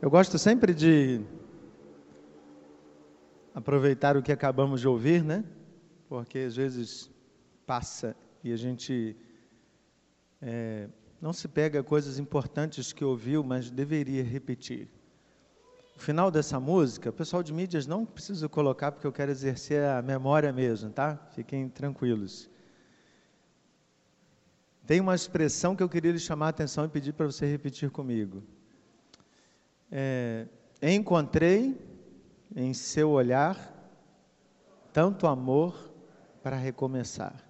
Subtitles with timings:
[0.00, 1.20] Eu gosto sempre de
[3.52, 5.44] aproveitar o que acabamos de ouvir, né?
[6.08, 7.10] Porque às vezes
[7.66, 8.14] passa
[8.44, 9.16] e a gente
[10.40, 10.88] é,
[11.20, 14.88] não se pega coisas importantes que ouviu, mas deveria repetir.
[15.96, 19.82] O final dessa música, o pessoal de mídias não precisa colocar porque eu quero exercer
[19.82, 21.16] a memória mesmo, tá?
[21.34, 22.48] Fiquem tranquilos.
[24.86, 27.90] Tem uma expressão que eu queria lhe chamar a atenção e pedir para você repetir
[27.90, 28.44] comigo.
[29.90, 30.46] É,
[30.82, 31.76] encontrei
[32.54, 33.56] em seu olhar
[34.92, 35.90] tanto amor
[36.42, 37.44] para recomeçar.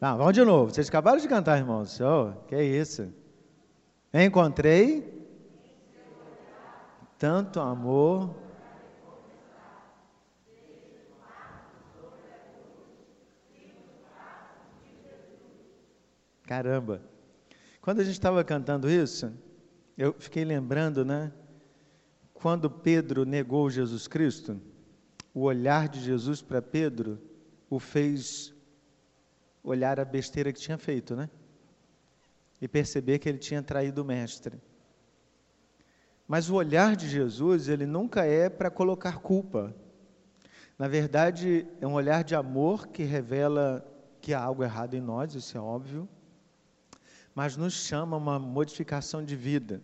[0.00, 0.72] Não, vamos de novo.
[0.72, 2.00] Vocês acabaram de cantar, irmãos.
[2.00, 3.12] Oh, que isso?
[4.12, 5.22] Encontrei
[7.16, 8.34] tanto amor
[16.52, 17.00] Caramba!
[17.80, 19.32] Quando a gente estava cantando isso,
[19.96, 21.32] eu fiquei lembrando, né?
[22.34, 24.60] Quando Pedro negou Jesus Cristo,
[25.32, 27.18] o olhar de Jesus para Pedro
[27.70, 28.52] o fez
[29.64, 31.30] olhar a besteira que tinha feito, né?
[32.60, 34.60] E perceber que ele tinha traído o mestre.
[36.28, 39.74] Mas o olhar de Jesus, ele nunca é para colocar culpa.
[40.78, 43.82] Na verdade, é um olhar de amor que revela
[44.20, 46.06] que há algo errado em nós, isso é óbvio
[47.34, 49.82] mas nos chama a uma modificação de vida.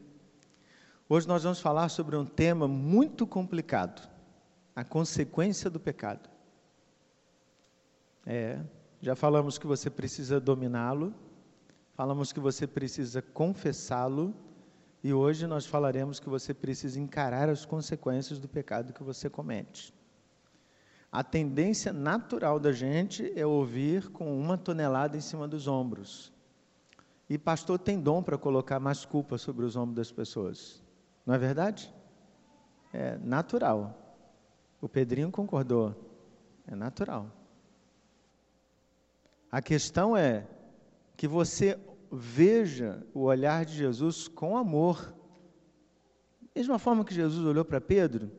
[1.09, 4.09] Hoje nós vamos falar sobre um tema muito complicado:
[4.77, 6.29] a consequência do pecado.
[8.27, 8.61] É,
[9.01, 11.15] já falamos que você precisa dominá-lo,
[11.95, 14.35] falamos que você precisa confessá-lo,
[15.03, 19.95] e hoje nós falaremos que você precisa encarar as consequências do pecado que você comete.
[21.11, 26.31] A tendência natural da gente é ouvir com uma tonelada em cima dos ombros.
[27.29, 30.83] E pastor tem dom para colocar mais culpa sobre os ombros das pessoas.
[31.27, 31.93] Não é verdade?
[32.93, 34.17] É natural.
[34.81, 35.95] O Pedrinho concordou.
[36.67, 37.31] É natural.
[39.51, 40.47] A questão é
[41.17, 41.79] que você
[42.11, 45.15] veja o olhar de Jesus com amor.
[46.55, 48.31] Mesma forma que Jesus olhou para Pedro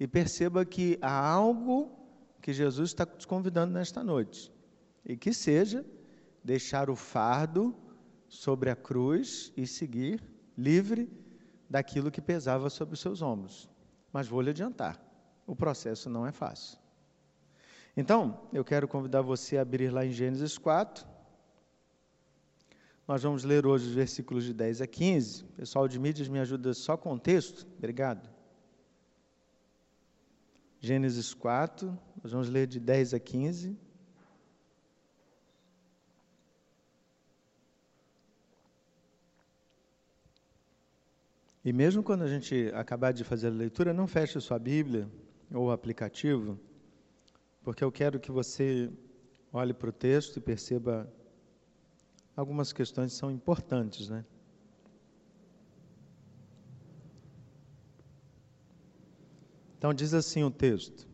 [0.00, 1.90] e perceba que há algo
[2.40, 4.52] que Jesus está te convidando nesta noite.
[5.04, 5.84] E que seja
[6.46, 7.74] deixar o fardo
[8.28, 10.22] sobre a cruz e seguir
[10.56, 11.10] livre
[11.68, 13.68] daquilo que pesava sobre os seus ombros.
[14.12, 14.96] Mas vou lhe adiantar,
[15.44, 16.78] o processo não é fácil.
[17.96, 21.04] Então, eu quero convidar você a abrir lá em Gênesis 4.
[23.08, 25.44] Nós vamos ler hoje os versículos de 10 a 15.
[25.56, 27.66] pessoal de mídias me ajuda só com o texto.
[27.76, 28.30] Obrigado.
[30.78, 33.85] Gênesis 4, nós vamos ler de 10 a 15.
[41.66, 45.10] E mesmo quando a gente acabar de fazer a leitura, não feche sua Bíblia
[45.52, 46.56] ou o aplicativo,
[47.60, 48.88] porque eu quero que você
[49.52, 51.12] olhe para o texto e perceba
[52.36, 54.24] algumas questões que são importantes, né?
[59.76, 61.08] Então diz assim o texto: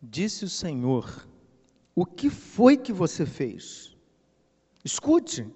[0.00, 1.26] Disse o Senhor:
[1.92, 3.96] O que foi que você fez?
[4.84, 5.52] Escute.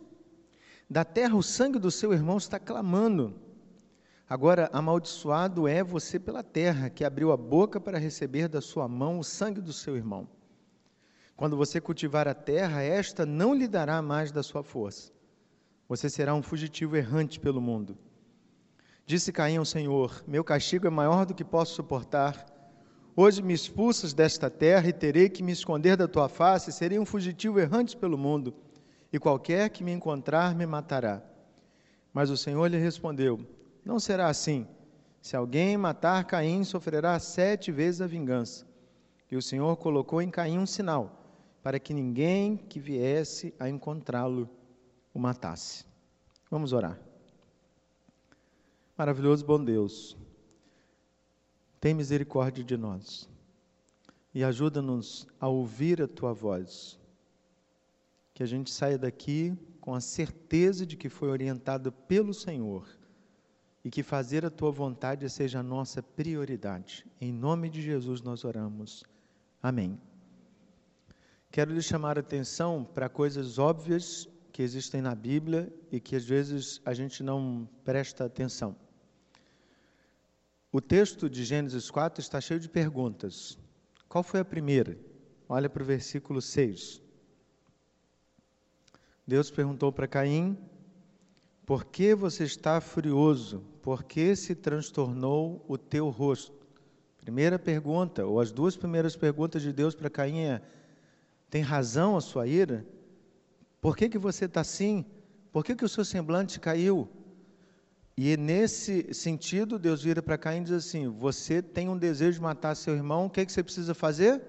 [0.91, 3.33] Da terra o sangue do seu irmão está clamando.
[4.29, 9.21] Agora, amaldiçoado é você pela terra, que abriu a boca para receber da sua mão
[9.21, 10.29] o sangue do seu irmão.
[11.37, 15.13] Quando você cultivar a terra, esta não lhe dará mais da sua força.
[15.89, 17.97] Você será um fugitivo errante pelo mundo.
[19.07, 22.47] Disse Caim ao Senhor: Meu castigo é maior do que posso suportar.
[23.15, 27.07] Hoje me expulsas desta terra e terei que me esconder da tua face, serei um
[27.07, 28.53] fugitivo errante pelo mundo
[29.13, 31.23] e qualquer que me encontrar me matará.
[32.13, 33.41] Mas o Senhor lhe respondeu:
[33.85, 34.67] Não será assim.
[35.21, 38.67] Se alguém matar Caim, sofrerá sete vezes a vingança.
[39.31, 41.23] E o Senhor colocou em Caim um sinal,
[41.63, 44.49] para que ninguém que viesse a encontrá-lo
[45.13, 45.85] o matasse.
[46.51, 46.99] Vamos orar.
[48.97, 50.17] Maravilhoso bom Deus,
[51.81, 53.27] tem misericórdia de nós
[54.35, 57.00] e ajuda-nos a ouvir a tua voz
[58.41, 62.89] que a gente saia daqui com a certeza de que foi orientado pelo Senhor
[63.85, 67.07] e que fazer a tua vontade seja a nossa prioridade.
[67.21, 69.05] Em nome de Jesus nós oramos.
[69.63, 70.01] Amém.
[71.51, 76.25] Quero lhe chamar a atenção para coisas óbvias que existem na Bíblia e que às
[76.25, 78.75] vezes a gente não presta atenção.
[80.73, 83.59] O texto de Gênesis 4 está cheio de perguntas.
[84.09, 84.99] Qual foi a primeira?
[85.47, 87.10] Olha para o versículo 6.
[89.31, 90.59] Deus perguntou para Caim:
[91.65, 93.63] Por que você está furioso?
[93.81, 96.67] Por que se transtornou o teu rosto?
[97.17, 100.61] Primeira pergunta, ou as duas primeiras perguntas de Deus para Caim é:
[101.49, 102.85] Tem razão a sua ira?
[103.81, 105.05] Por que, que você está assim?
[105.53, 107.09] Por que, que o seu semblante caiu?
[108.17, 112.43] E nesse sentido, Deus vira para Caim e diz assim: Você tem um desejo de
[112.43, 114.43] matar seu irmão, o que, que você precisa fazer?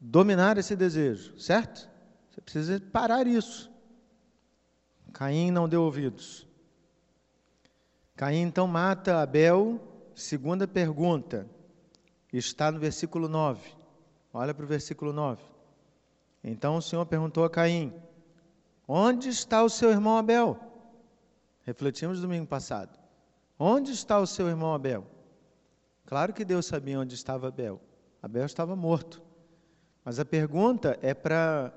[0.00, 1.88] Dominar esse desejo, certo?
[2.30, 3.70] Você precisa parar isso.
[5.12, 6.46] Caim não deu ouvidos.
[8.16, 9.80] Caim então mata Abel.
[10.14, 11.48] Segunda pergunta,
[12.32, 13.74] está no versículo 9.
[14.32, 15.42] Olha para o versículo 9.
[16.44, 17.92] Então o Senhor perguntou a Caim:
[18.86, 20.58] Onde está o seu irmão Abel?
[21.64, 22.98] Refletimos domingo passado.
[23.58, 25.06] Onde está o seu irmão Abel?
[26.06, 27.80] Claro que Deus sabia onde estava Abel.
[28.22, 29.22] Abel estava morto.
[30.04, 31.72] Mas a pergunta é para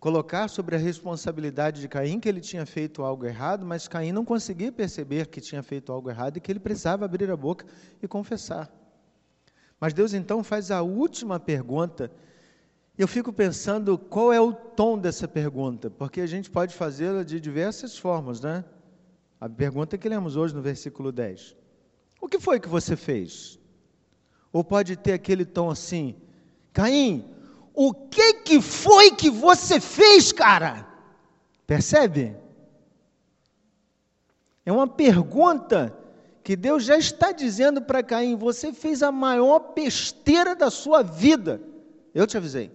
[0.00, 4.24] colocar sobre a responsabilidade de Caim que ele tinha feito algo errado, mas Caim não
[4.24, 7.66] conseguia perceber que tinha feito algo errado e que ele precisava abrir a boca
[8.02, 8.72] e confessar.
[9.78, 12.10] Mas Deus então faz a última pergunta.
[12.96, 17.38] Eu fico pensando qual é o tom dessa pergunta, porque a gente pode fazê-la de
[17.38, 18.64] diversas formas, né?
[19.38, 21.56] A pergunta que lemos hoje no versículo 10.
[22.20, 23.58] O que foi que você fez?
[24.50, 26.14] Ou pode ter aquele tom assim:
[26.72, 27.24] Caim,
[27.74, 30.86] o que que foi que você fez, cara?
[31.66, 32.36] Percebe?
[34.66, 35.96] É uma pergunta
[36.42, 41.60] que Deus já está dizendo para Caim: você fez a maior besteira da sua vida.
[42.14, 42.72] Eu te avisei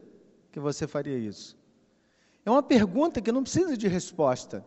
[0.52, 1.58] que você faria isso.
[2.46, 4.66] É uma pergunta que não precisa de resposta.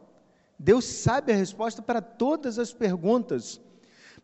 [0.58, 3.60] Deus sabe a resposta para todas as perguntas,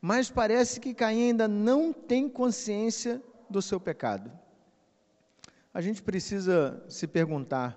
[0.00, 4.30] mas parece que Caim ainda não tem consciência do seu pecado
[5.74, 7.76] a gente precisa se perguntar: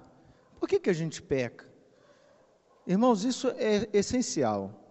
[0.60, 1.66] por que, que a gente peca?
[2.86, 4.84] Irmãos, isso é essencial.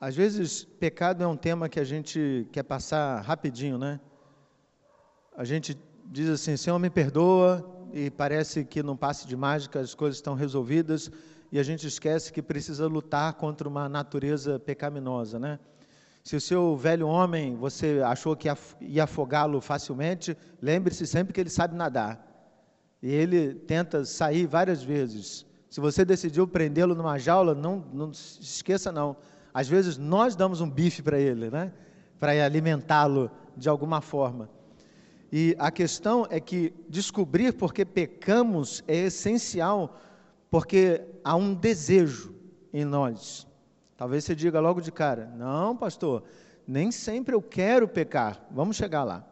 [0.00, 4.00] Às vezes, pecado é um tema que a gente quer passar rapidinho, né?
[5.36, 9.94] A gente diz assim: Senhor, me perdoa, e parece que num passe de mágica as
[9.94, 11.10] coisas estão resolvidas,
[11.52, 15.58] e a gente esquece que precisa lutar contra uma natureza pecaminosa, né?
[16.22, 18.48] Se o seu velho homem, você achou que
[18.80, 22.26] ia afogá-lo facilmente, lembre-se sempre que ele sabe nadar.
[23.02, 25.46] E ele tenta sair várias vezes.
[25.70, 29.16] Se você decidiu prendê-lo numa jaula, não, não esqueça não.
[29.54, 31.72] Às vezes nós damos um bife para ele, né?
[32.18, 34.50] Para alimentá-lo de alguma forma.
[35.32, 39.98] E a questão é que descobrir porque pecamos é essencial,
[40.50, 42.34] porque há um desejo
[42.72, 43.46] em nós.
[44.00, 46.22] Talvez você diga logo de cara: não, pastor,
[46.66, 48.42] nem sempre eu quero pecar.
[48.50, 49.22] Vamos chegar lá.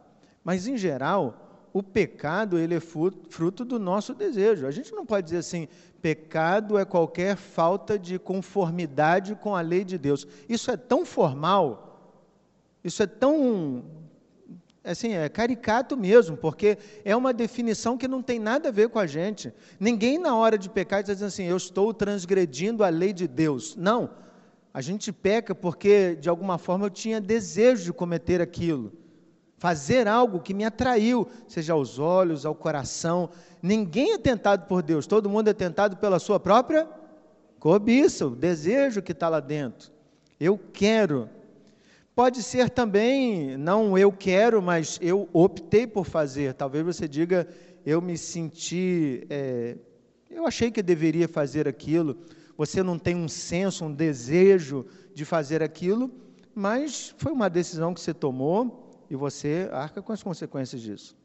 [0.43, 4.67] Mas, em geral, o pecado ele é fruto do nosso desejo.
[4.67, 5.67] A gente não pode dizer assim:
[6.03, 10.27] pecado é qualquer falta de conformidade com a lei de Deus.
[10.47, 11.99] Isso é tão formal,
[12.83, 13.83] isso é tão
[14.83, 18.99] assim, é caricato mesmo, porque é uma definição que não tem nada a ver com
[18.99, 19.51] a gente.
[19.79, 23.75] Ninguém na hora de pecar está dizendo assim, eu estou transgredindo a lei de Deus.
[23.75, 24.28] Não.
[24.73, 28.93] A gente peca porque, de alguma forma, eu tinha desejo de cometer aquilo,
[29.57, 33.29] fazer algo que me atraiu, seja aos olhos, ao coração.
[33.61, 36.87] Ninguém é tentado por Deus, todo mundo é tentado pela sua própria
[37.59, 39.91] cobiça, o desejo que está lá dentro.
[40.39, 41.29] Eu quero.
[42.15, 46.53] Pode ser também, não eu quero, mas eu optei por fazer.
[46.53, 47.47] Talvez você diga,
[47.85, 49.77] eu me senti, é,
[50.29, 52.17] eu achei que deveria fazer aquilo
[52.59, 54.85] você não tem um senso, um desejo
[55.15, 56.11] de fazer aquilo,
[56.53, 61.15] mas foi uma decisão que você tomou e você arca com as consequências disso.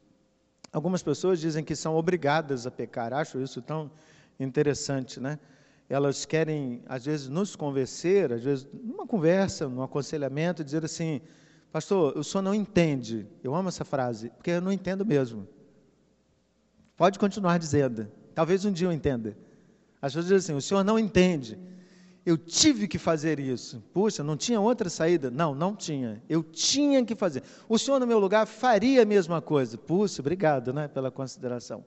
[0.71, 3.91] Algumas pessoas dizem que são obrigadas a pecar, acho isso tão
[4.39, 5.37] interessante, né?
[5.89, 11.19] Elas querem, às vezes, nos convencer, às vezes, numa conversa, num aconselhamento, dizer assim:
[11.69, 13.27] Pastor, o senhor não entende.
[13.43, 15.45] Eu amo essa frase, porque eu não entendo mesmo.
[16.95, 18.09] Pode continuar dizendo.
[18.33, 19.35] Talvez um dia eu entenda.
[20.05, 21.57] As pessoas dizem assim: o senhor não entende.
[22.23, 23.83] Eu tive que fazer isso.
[23.91, 25.31] Puxa, não tinha outra saída?
[25.31, 26.21] Não, não tinha.
[26.29, 27.41] Eu tinha que fazer.
[27.67, 29.79] O senhor, no meu lugar, faria a mesma coisa.
[29.79, 31.83] Puxa, obrigado né, pela consideração.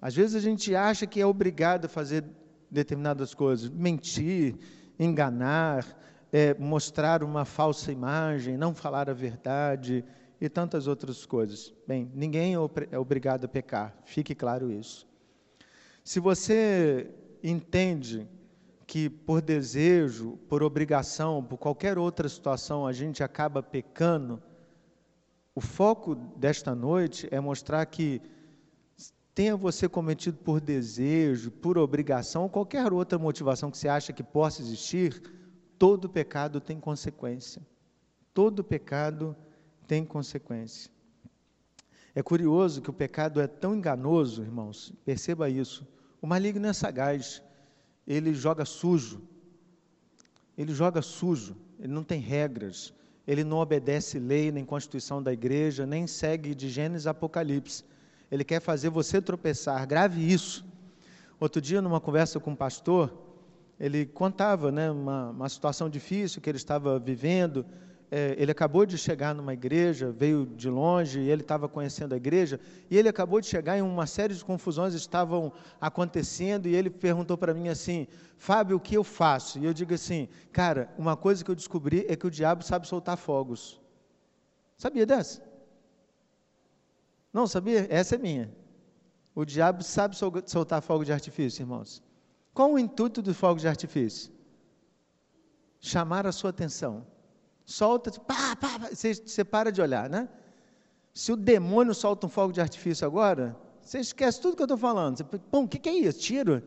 [0.00, 2.24] Às vezes a gente acha que é obrigado a fazer
[2.70, 4.54] determinadas coisas, mentir,
[5.00, 5.84] enganar,
[6.32, 10.04] é, mostrar uma falsa imagem, não falar a verdade
[10.40, 11.74] e tantas outras coisas.
[11.88, 15.07] Bem, ninguém é obrigado a pecar, fique claro isso.
[16.08, 18.26] Se você entende
[18.86, 24.42] que por desejo, por obrigação, por qualquer outra situação a gente acaba pecando,
[25.54, 28.22] o foco desta noite é mostrar que
[29.34, 34.22] tenha você cometido por desejo, por obrigação ou qualquer outra motivação que você acha que
[34.22, 35.20] possa existir,
[35.78, 37.60] todo pecado tem consequência.
[38.32, 39.36] Todo pecado
[39.86, 40.90] tem consequência.
[42.14, 45.86] É curioso que o pecado é tão enganoso, irmãos, perceba isso.
[46.20, 47.42] O maligno é sagaz,
[48.06, 49.22] ele joga sujo,
[50.56, 52.92] ele joga sujo, ele não tem regras,
[53.26, 57.84] ele não obedece lei nem constituição da igreja, nem segue de Gênesis a Apocalipse.
[58.30, 60.64] Ele quer fazer você tropeçar, grave isso.
[61.38, 63.12] Outro dia, numa conversa com um pastor,
[63.78, 67.64] ele contava né, uma, uma situação difícil que ele estava vivendo,
[68.10, 72.16] é, ele acabou de chegar numa igreja, veio de longe, e ele estava conhecendo a
[72.16, 72.58] igreja,
[72.90, 77.36] e ele acabou de chegar e uma série de confusões estavam acontecendo, e ele perguntou
[77.36, 78.06] para mim assim,
[78.38, 79.58] Fábio, o que eu faço?
[79.58, 82.88] E eu digo assim, cara, uma coisa que eu descobri é que o diabo sabe
[82.88, 83.80] soltar fogos.
[84.76, 85.42] Sabia dessa?
[87.32, 87.86] Não, sabia?
[87.90, 88.50] Essa é minha.
[89.34, 92.02] O diabo sabe soltar fogo de artifício, irmãos.
[92.54, 94.32] Qual o intuito do fogo de artifício?
[95.78, 97.06] Chamar a sua atenção
[97.68, 100.26] solta, pá, pá, pá, você, você para de olhar, né?
[101.12, 104.78] Se o demônio solta um fogo de artifício agora, você esquece tudo que eu estou
[104.78, 105.18] falando.
[105.18, 106.18] Você, o que, que é isso?
[106.18, 106.62] Tiro?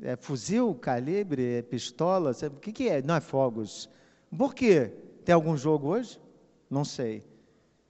[0.00, 2.32] É fuzil, calibre, é pistola?
[2.32, 3.02] Você, o que, que é?
[3.02, 3.90] Não é fogos.
[4.36, 4.92] Por quê?
[5.24, 6.20] Tem algum jogo hoje?
[6.70, 7.24] Não sei.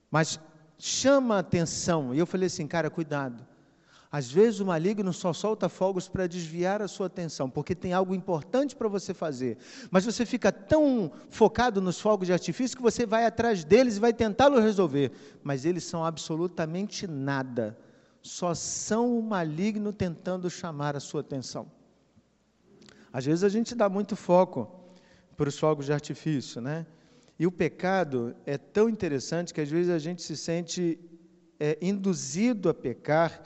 [0.09, 0.39] Mas
[0.79, 2.15] chama a atenção.
[2.15, 3.45] E eu falei assim, cara, cuidado.
[4.09, 8.15] Às vezes o maligno só solta fogos para desviar a sua atenção, porque tem algo
[8.15, 9.57] importante para você fazer.
[9.91, 13.99] Mas você fica tão focado nos fogos de artifício que você vai atrás deles e
[13.99, 15.11] vai tentá-los resolver.
[15.43, 17.77] Mas eles são absolutamente nada.
[18.21, 21.69] Só são o maligno tentando chamar a sua atenção.
[23.11, 24.71] Às vezes a gente dá muito foco
[25.35, 26.85] para os fogos de artifício, né?
[27.37, 30.97] E o pecado é tão interessante que às vezes a gente se sente
[31.59, 33.41] é, induzido a pecar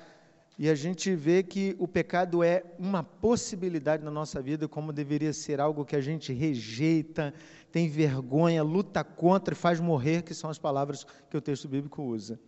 [0.62, 5.34] e a gente vê que o pecado é uma possibilidade na nossa vida, como deveria
[5.34, 7.34] ser algo que a gente rejeita,
[7.72, 12.04] tem vergonha, luta contra e faz morrer, que são as palavras que o texto bíblico
[12.04, 12.40] usa.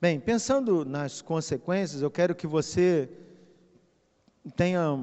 [0.00, 3.10] Bem, pensando nas consequências, eu quero que você
[4.54, 4.94] tenha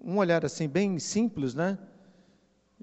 [0.00, 1.76] um olhar assim bem simples, né?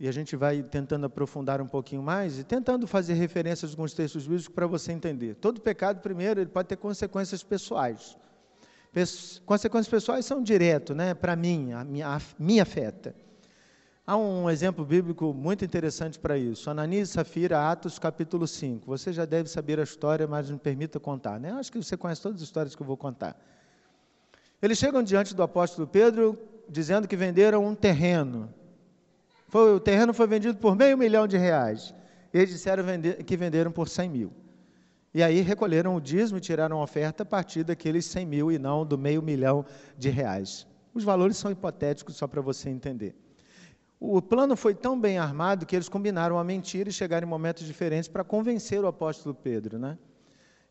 [0.02, 3.94] E a gente vai tentando aprofundar um pouquinho mais e tentando fazer referências a alguns
[3.94, 5.36] textos bíblicos para você entender.
[5.36, 8.18] Todo pecado, primeiro, ele pode ter consequências pessoais.
[9.46, 11.14] consequências pessoais são direto, né?
[11.14, 13.14] Para mim, a minha, a, afeta.
[14.04, 16.68] Há um exemplo bíblico muito interessante para isso.
[16.68, 18.88] Ananias e Safira, Atos capítulo 5.
[18.88, 21.40] Você já deve saber a história, mas me permita contar.
[21.40, 21.52] Né?
[21.52, 23.40] Acho que você conhece todas as histórias que eu vou contar.
[24.60, 28.52] Eles chegam diante do apóstolo Pedro, dizendo que venderam um terreno
[29.52, 31.94] foi, o terreno foi vendido por meio milhão de reais.
[32.34, 34.32] Eles disseram vender, que venderam por 100 mil.
[35.14, 38.58] E aí recolheram o dízimo e tiraram a oferta a partir daqueles 100 mil e
[38.58, 39.66] não do meio milhão
[39.98, 40.66] de reais.
[40.94, 43.14] Os valores são hipotéticos, só para você entender.
[44.00, 47.68] O plano foi tão bem armado que eles combinaram a mentira e chegaram em momentos
[47.68, 49.78] diferentes para convencer o apóstolo Pedro.
[49.78, 49.98] Né?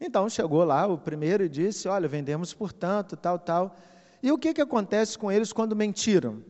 [0.01, 3.77] Então chegou lá o primeiro e disse: Olha, vendemos por tanto, tal, tal.
[4.23, 6.43] E o que, que acontece com eles quando mentiram?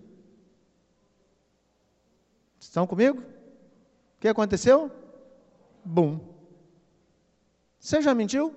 [2.71, 3.19] Estão comigo?
[3.19, 4.93] O que aconteceu?
[5.85, 6.21] Bum.
[7.81, 8.55] Você já mentiu?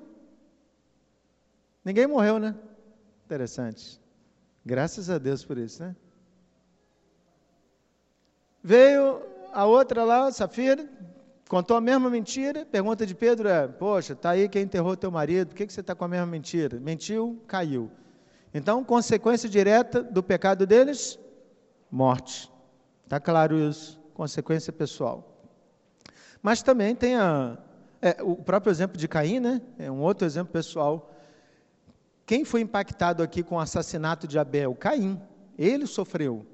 [1.84, 2.56] Ninguém morreu, né?
[3.26, 4.00] Interessante.
[4.64, 5.96] Graças a Deus por isso, né?
[8.62, 10.88] Veio a outra lá, Safira,
[11.50, 12.68] contou a mesma mentira.
[12.68, 15.82] Pergunta de Pedro é: Poxa, tá aí quem enterrou teu marido, por que, que você
[15.82, 16.80] está com a mesma mentira?
[16.80, 17.90] Mentiu, caiu.
[18.54, 21.18] Então, consequência direta do pecado deles:
[21.90, 22.48] morte.
[23.06, 24.03] Está claro isso?
[24.14, 25.48] Consequência pessoal.
[26.42, 27.58] Mas também tem a,
[28.02, 29.62] é, o próprio exemplo de Caim, né?
[29.80, 31.10] É um outro exemplo pessoal.
[32.26, 34.76] Quem foi impactado aqui com o assassinato de Abel?
[34.76, 35.22] Caim.
[35.58, 36.46] Ele sofreu.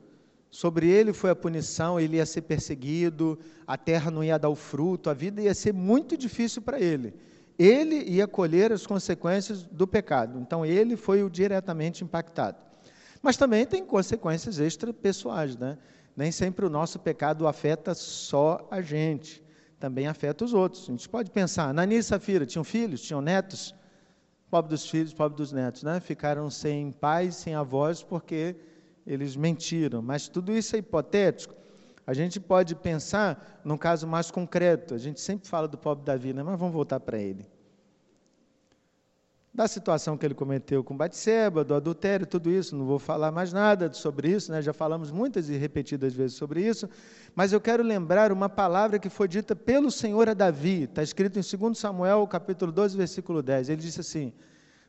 [0.51, 3.37] Sobre ele foi a punição, ele ia ser perseguido,
[3.67, 7.13] a terra não ia dar o fruto, a vida ia ser muito difícil para ele.
[7.57, 10.39] Ele ia colher as consequências do pecado.
[10.39, 12.57] Então ele foi o diretamente impactado.
[13.21, 15.77] Mas também tem consequências extra pessoais, né?
[16.19, 19.41] Nem sempre o nosso pecado afeta só a gente,
[19.79, 20.83] também afeta os outros.
[20.83, 23.73] A gente pode pensar, Nani e Safira tinham filhos, tinham netos,
[24.51, 26.01] pobre dos filhos, pobre dos netos, né?
[26.01, 28.53] Ficaram sem pais, sem avós, porque
[29.07, 30.01] eles mentiram.
[30.01, 31.55] Mas tudo isso é hipotético.
[32.05, 34.95] A gente pode pensar num caso mais concreto.
[34.95, 36.43] A gente sempre fala do pobre Davi, né?
[36.43, 37.47] mas vamos voltar para ele
[39.59, 43.51] da situação que ele cometeu com Batseba, do adultério, tudo isso, não vou falar mais
[43.51, 44.61] nada sobre isso, né?
[44.61, 46.89] já falamos muitas e repetidas vezes sobre isso,
[47.35, 51.37] mas eu quero lembrar uma palavra que foi dita pelo Senhor a Davi, está escrito
[51.37, 54.31] em 2 Samuel, capítulo 12, versículo 10, ele disse assim,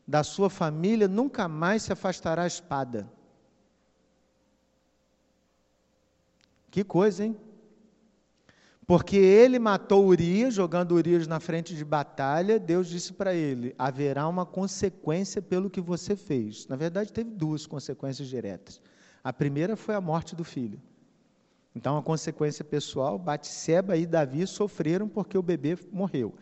[0.06, 3.10] da sua família nunca mais se afastará a espada.
[6.70, 7.36] Que coisa, hein?
[8.90, 14.26] Porque ele matou Urias, jogando Urias na frente de batalha, Deus disse para ele: haverá
[14.26, 16.66] uma consequência pelo que você fez.
[16.66, 18.80] Na verdade, teve duas consequências diretas.
[19.22, 20.82] A primeira foi a morte do filho.
[21.72, 26.34] Então, a consequência pessoal, Batseba e Davi sofreram porque o bebê morreu.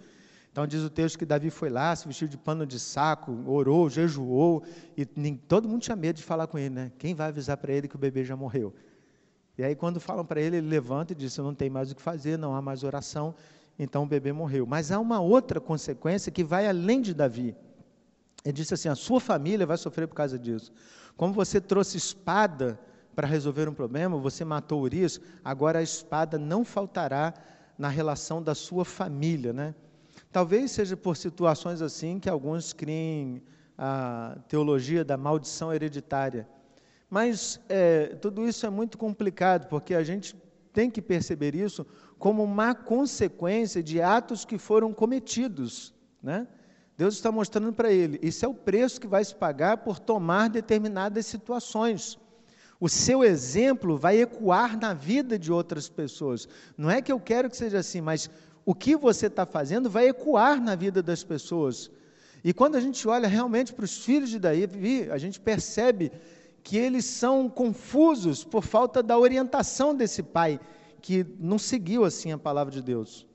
[0.51, 3.91] Então diz o texto que Davi foi lá, se vestiu de pano de saco, orou,
[3.91, 4.65] jejuou,
[4.97, 6.93] e todo mundo tinha medo de falar com ele, né?
[6.97, 8.75] Quem vai avisar para ele que o bebê já morreu?
[9.59, 12.01] E aí, quando falam para ele, ele levanta e diz: não tenho mais o que
[12.01, 13.35] fazer, não há mais oração,
[13.77, 14.65] então o bebê morreu.
[14.65, 17.57] Mas há uma outra consequência que vai além de Davi.
[18.45, 20.73] Ele disse assim: A sua família vai sofrer por causa disso.
[21.17, 22.79] Como você trouxe espada
[23.17, 27.35] para resolver um problema, você matou Urias, agora a espada não faltará
[27.77, 29.75] na relação da sua família, né?
[30.31, 33.43] Talvez seja por situações assim que alguns criem
[33.77, 36.49] a teologia da maldição hereditária.
[37.11, 40.37] Mas é, tudo isso é muito complicado, porque a gente
[40.73, 41.87] tem que perceber isso
[42.19, 45.95] como uma consequência de atos que foram cometidos.
[46.23, 46.47] Né?
[46.97, 50.49] Deus está mostrando para ele: isso é o preço que vai se pagar por tomar
[50.49, 52.19] determinadas situações.
[52.81, 56.49] O seu exemplo vai ecoar na vida de outras pessoas.
[56.77, 58.31] Não é que eu quero que seja assim, mas
[58.65, 61.91] o que você está fazendo vai ecoar na vida das pessoas.
[62.45, 66.13] E quando a gente olha realmente para os filhos de Davi, a gente percebe
[66.69, 70.61] que eles são confusos por falta da orientação desse pai,
[71.01, 73.27] que não seguiu assim a palavra de Deus.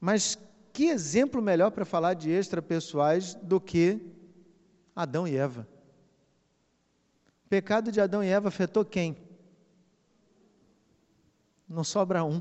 [0.00, 0.38] Mas
[0.72, 4.00] que exemplo melhor para falar de extrapessoais do que
[4.94, 5.66] Adão e Eva?
[7.44, 9.16] O pecado de Adão e Eva afetou quem?
[11.68, 12.40] Não sobra um.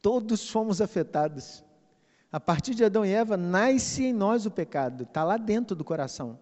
[0.00, 1.62] Todos fomos afetados.
[2.32, 5.84] A partir de Adão e Eva, nasce em nós o pecado, está lá dentro do
[5.84, 6.38] coração.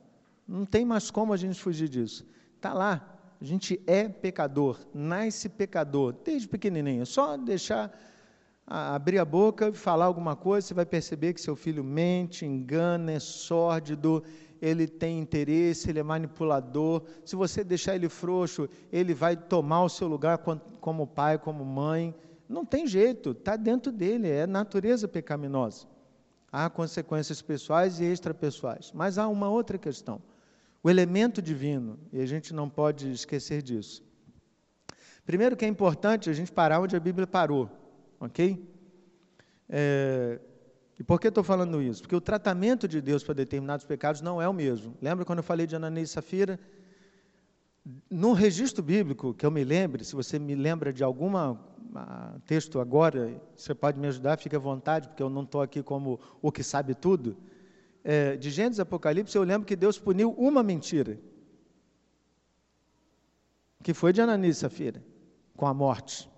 [0.50, 2.26] Não tem mais como a gente fugir disso.
[2.56, 3.16] Está lá.
[3.40, 7.06] A gente é pecador, nasce pecador, desde pequenininho.
[7.06, 7.96] Só deixar
[8.66, 13.20] abrir a boca falar alguma coisa, você vai perceber que seu filho mente, engana, é
[13.20, 14.24] sórdido,
[14.60, 17.04] ele tem interesse, ele é manipulador.
[17.24, 20.38] Se você deixar ele frouxo, ele vai tomar o seu lugar
[20.80, 22.12] como pai, como mãe.
[22.48, 25.86] Não tem jeito, está dentro dele, é natureza pecaminosa.
[26.52, 28.90] Há consequências pessoais e extrapessoais.
[28.92, 30.20] Mas há uma outra questão:
[30.82, 34.02] o elemento divino, e a gente não pode esquecer disso.
[35.24, 37.70] Primeiro que é importante a gente parar onde a Bíblia parou,
[38.18, 38.66] ok?
[39.68, 40.40] É,
[40.98, 42.02] e por que estou falando isso?
[42.02, 44.96] Porque o tratamento de Deus para determinados pecados não é o mesmo.
[45.00, 46.58] Lembra quando eu falei de Ananias e Safira?
[48.10, 51.58] No registro bíblico, que eu me lembre, se você me lembra de alguma
[52.46, 56.20] texto agora, você pode me ajudar, fique à vontade, porque eu não estou aqui como
[56.40, 57.36] o que sabe tudo.
[58.02, 61.18] É, de Gênesis Apocalipse, eu lembro que Deus puniu uma mentira,
[63.82, 65.02] que foi de Ananias e Safira,
[65.56, 66.30] com a morte.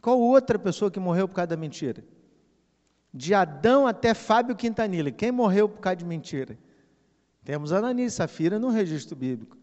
[0.00, 2.02] Qual outra pessoa que morreu por causa da mentira?
[3.12, 6.58] De Adão até Fábio Quintanilha, quem morreu por causa de mentira?
[7.44, 9.58] Temos Ananias e Safira no registro bíblico.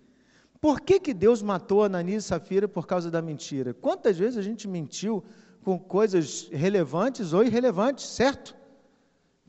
[0.60, 3.73] Por que, que Deus matou Ananias e Safira por causa da mentira?
[3.73, 5.23] Quantas vezes a gente mentiu
[5.63, 8.57] com coisas relevantes ou irrelevantes, certo?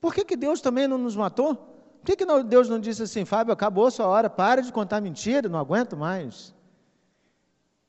[0.01, 1.55] Por que, que Deus também não nos matou?
[1.55, 4.73] Por que, que não, Deus não disse assim, Fábio, acabou a sua hora, para de
[4.73, 6.55] contar mentira, não aguento mais?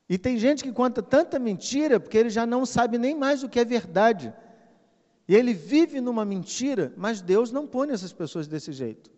[0.09, 3.49] E tem gente que conta tanta mentira porque ele já não sabe nem mais o
[3.49, 4.33] que é verdade.
[5.27, 9.11] E ele vive numa mentira, mas Deus não põe essas pessoas desse jeito.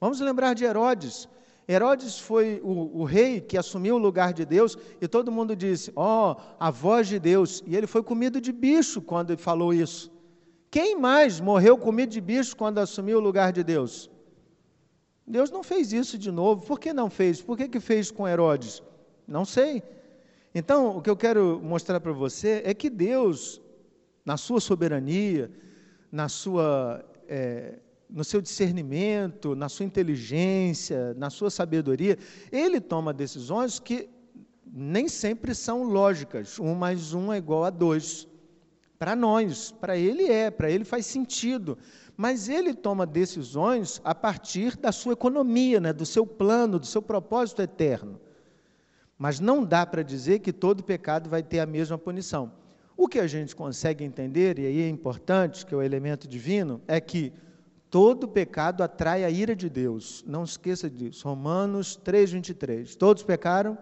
[0.00, 1.28] Vamos lembrar de Herodes.
[1.68, 5.92] Herodes foi o, o, rei que assumiu o lugar de Deus e todo mundo disse:
[5.94, 7.62] Ó, oh, a voz de Deus.
[7.66, 10.12] E ele foi comido de bicho quando ele falou isso.
[10.74, 14.10] Quem mais morreu comido de bicho quando assumiu o lugar de Deus?
[15.24, 16.66] Deus não fez isso de novo.
[16.66, 17.40] Por que não fez?
[17.40, 18.82] Por que, que fez com Herodes?
[19.24, 19.84] Não sei.
[20.52, 23.62] Então, o que eu quero mostrar para você é que Deus,
[24.26, 25.48] na sua soberania,
[26.10, 27.78] na sua é,
[28.10, 32.18] no seu discernimento, na sua inteligência, na sua sabedoria,
[32.50, 34.08] ele toma decisões que
[34.66, 36.58] nem sempre são lógicas.
[36.58, 38.26] Um mais um é igual a dois.
[39.04, 41.76] Para nós, para ele é, para ele faz sentido.
[42.16, 47.02] Mas ele toma decisões a partir da sua economia, né, do seu plano, do seu
[47.02, 48.18] propósito eterno.
[49.18, 52.50] Mas não dá para dizer que todo pecado vai ter a mesma punição.
[52.96, 56.80] O que a gente consegue entender, e aí é importante, que é o elemento divino,
[56.88, 57.30] é que
[57.94, 60.24] Todo pecado atrai a ira de Deus.
[60.26, 61.28] Não esqueça disso.
[61.28, 62.96] Romanos 3:23.
[62.96, 63.78] Todos pecaram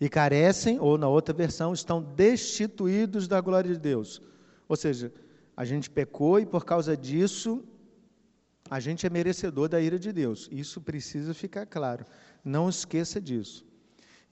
[0.00, 4.22] e carecem, ou na outra versão, estão destituídos da glória de Deus.
[4.66, 5.12] Ou seja,
[5.56, 7.62] a gente pecou e por causa disso
[8.70, 10.48] a gente é merecedor da ira de Deus.
[10.50, 12.06] Isso precisa ficar claro.
[12.42, 13.66] Não esqueça disso.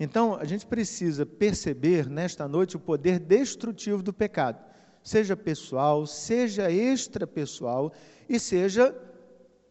[0.00, 4.64] Então, a gente precisa perceber nesta noite o poder destrutivo do pecado,
[5.02, 7.92] seja pessoal, seja extrapessoal
[8.28, 8.96] e seja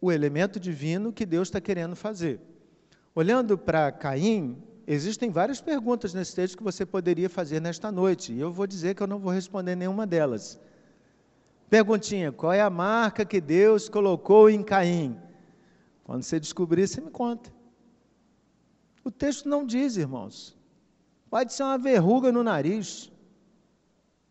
[0.02, 2.42] o elemento divino que Deus está querendo fazer.
[3.16, 8.40] Olhando para Caim, existem várias perguntas nesse texto que você poderia fazer nesta noite, e
[8.40, 10.60] eu vou dizer que eu não vou responder nenhuma delas.
[11.70, 15.20] Perguntinha: qual é a marca que Deus colocou em Caim?
[16.04, 17.52] Quando você descobrir, você me conta.
[19.04, 20.58] O texto não diz, irmãos.
[21.30, 23.12] Pode ser uma verruga no nariz,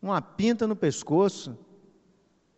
[0.01, 1.55] uma pinta no pescoço,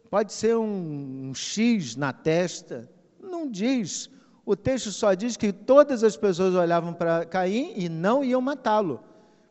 [0.09, 2.89] pode ser um, um X na testa.
[3.19, 4.09] Não diz.
[4.49, 8.99] O texto só diz que todas as pessoas olhavam para Caim e não iam matá-lo,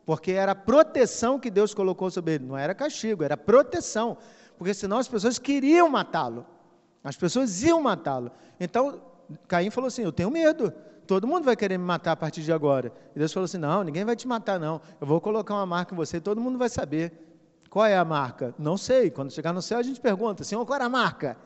[0.05, 4.17] porque era a proteção que Deus colocou sobre ele, não era castigo, era proteção
[4.59, 6.45] porque senão as pessoas queriam matá-lo.
[7.01, 8.29] As pessoas iam matá-lo.
[8.59, 9.01] Então,
[9.47, 10.73] Caim falou assim: Eu tenho medo.
[11.07, 12.91] Todo mundo vai querer me matar a partir de agora.
[13.15, 14.81] E Deus falou assim: Não, ninguém vai te matar, não.
[14.99, 17.13] Eu vou colocar uma marca em você e todo mundo vai saber.
[17.69, 18.53] Qual é a marca?
[18.59, 19.09] Não sei.
[19.09, 21.37] Quando chegar no céu, a gente pergunta: Senhor, qual é a marca?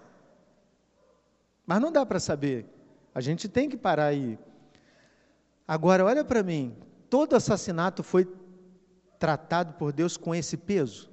[1.68, 2.66] Mas não dá para saber.
[3.14, 4.38] A gente tem que parar aí.
[5.68, 6.76] Agora, olha para mim:
[7.10, 8.28] todo assassinato foi
[9.20, 11.10] tratado por Deus com esse peso?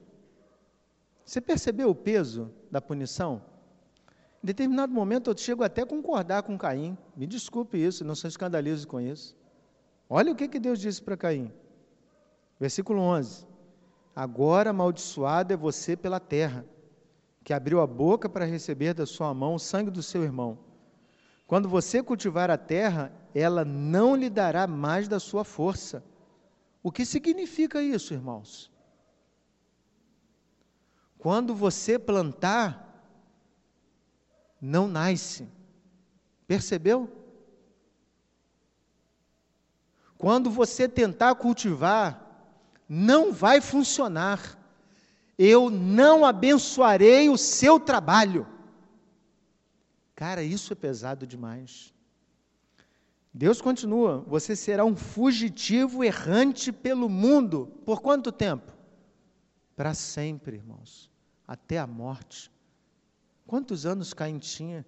[1.24, 3.42] Você percebeu o peso da punição?
[4.42, 6.96] Em determinado momento eu chego até a concordar com Caim.
[7.14, 9.36] Me desculpe isso, não se escandalize com isso.
[10.08, 11.52] Olha o que, que Deus disse para Caim.
[12.58, 13.46] Versículo 11:
[14.16, 16.64] Agora amaldiçoado é você pela terra,
[17.44, 20.58] que abriu a boca para receber da sua mão o sangue do seu irmão.
[21.50, 26.00] Quando você cultivar a terra, ela não lhe dará mais da sua força.
[26.80, 28.70] O que significa isso, irmãos?
[31.18, 33.04] Quando você plantar,
[34.60, 35.48] não nasce.
[36.46, 37.10] Percebeu?
[40.16, 42.54] Quando você tentar cultivar,
[42.88, 44.56] não vai funcionar.
[45.36, 48.46] Eu não abençoarei o seu trabalho.
[50.20, 51.94] Cara, isso é pesado demais.
[53.32, 57.72] Deus continua: você será um fugitivo errante pelo mundo.
[57.86, 58.70] Por quanto tempo?
[59.74, 61.10] Para sempre, irmãos
[61.48, 62.52] até a morte.
[63.46, 64.84] Quantos anos Caim tinha?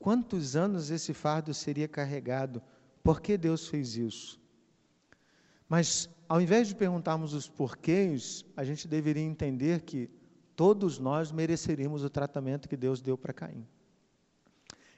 [0.00, 2.60] Quantos anos esse fardo seria carregado?
[3.04, 4.40] Por que Deus fez isso?
[5.68, 10.10] Mas, ao invés de perguntarmos os porquês, a gente deveria entender que
[10.56, 13.64] todos nós mereceríamos o tratamento que Deus deu para Caim.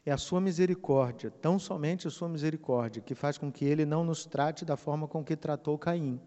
[0.07, 4.05] É a sua misericórdia, tão somente a sua misericórdia, que faz com que ele não
[4.05, 6.21] nos trate da forma com que tratou Caim.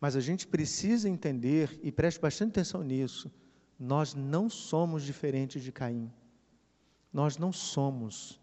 [0.00, 3.30] Mas a gente precisa entender, e preste bastante atenção nisso,
[3.78, 6.10] nós não somos diferentes de Caim.
[7.12, 8.40] Nós não somos.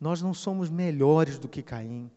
[0.00, 2.10] Nós não somos melhores do que Caim.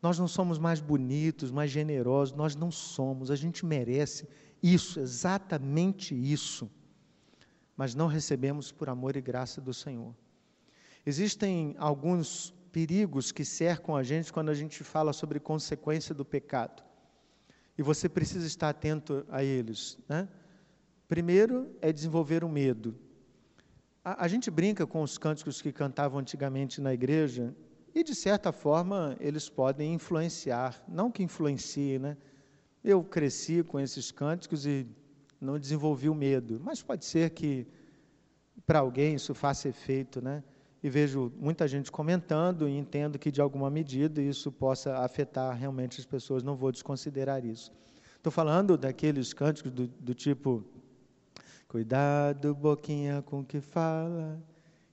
[0.00, 2.36] Nós não somos mais bonitos, mais generosos.
[2.36, 3.30] Nós não somos.
[3.30, 4.28] A gente merece
[4.62, 6.70] isso, exatamente isso.
[7.76, 10.14] Mas não recebemos por amor e graça do Senhor.
[11.04, 16.82] Existem alguns perigos que cercam a gente quando a gente fala sobre consequência do pecado.
[17.76, 20.28] E você precisa estar atento a eles, né?
[21.08, 22.96] Primeiro é desenvolver o medo.
[24.04, 27.54] A, a, gente brinca com os cânticos que cantavam antigamente na igreja,
[27.94, 32.16] e de certa forma eles podem influenciar, não que influencie, né?
[32.82, 34.86] Eu cresci com esses cânticos e
[35.40, 37.66] não desenvolvi o medo, mas pode ser que
[38.66, 40.42] para alguém isso faça efeito, né?
[40.82, 46.00] E vejo muita gente comentando e entendo que de alguma medida isso possa afetar realmente
[46.00, 47.72] as pessoas, não vou desconsiderar isso.
[48.16, 50.64] Estou falando daqueles cânticos do, do tipo
[51.72, 54.38] Cuidado, boquinha, com que fala.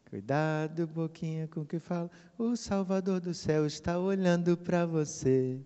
[0.09, 2.09] Cuidado, boquinha, com que fala.
[2.37, 5.59] O Salvador do céu está olhando para você.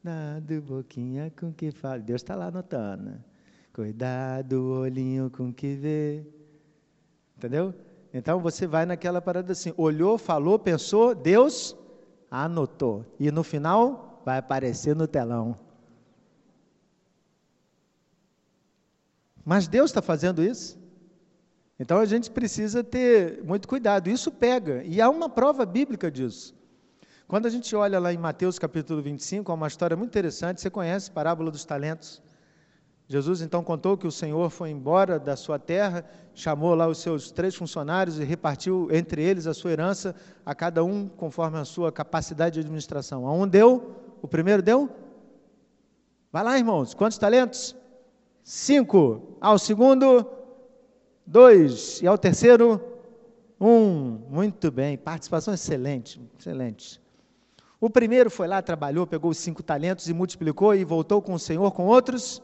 [0.00, 1.98] Cuidado, boquinha, com que fala.
[1.98, 3.22] Deus está lá anotando.
[3.70, 6.26] Cuidado, olhinho com que vê.
[7.36, 7.74] Entendeu?
[8.12, 11.76] Então você vai naquela parada assim: olhou, falou, pensou, Deus
[12.30, 13.04] anotou.
[13.18, 15.58] E no final vai aparecer no telão.
[19.44, 20.78] Mas Deus está fazendo isso.
[21.78, 24.10] Então a gente precisa ter muito cuidado.
[24.10, 24.82] Isso pega.
[24.84, 26.54] E há uma prova bíblica disso.
[27.26, 30.60] Quando a gente olha lá em Mateus capítulo 25, há uma história muito interessante.
[30.60, 32.22] Você conhece a parábola dos talentos?
[33.12, 37.32] Jesus então contou que o Senhor foi embora da sua terra, chamou lá os seus
[37.32, 40.14] três funcionários e repartiu entre eles a sua herança,
[40.46, 43.26] a cada um conforme a sua capacidade de administração.
[43.26, 44.88] A um deu, o primeiro deu?
[46.30, 47.74] Vai lá, irmãos, quantos talentos?
[48.44, 49.36] cinco.
[49.40, 50.24] Ao segundo,
[51.26, 52.00] dois.
[52.00, 52.80] E ao terceiro,
[53.60, 56.98] Um, muito bem, participação excelente, excelente.
[57.78, 61.38] O primeiro foi lá, trabalhou, pegou os cinco talentos e multiplicou e voltou com o
[61.38, 62.40] Senhor com outros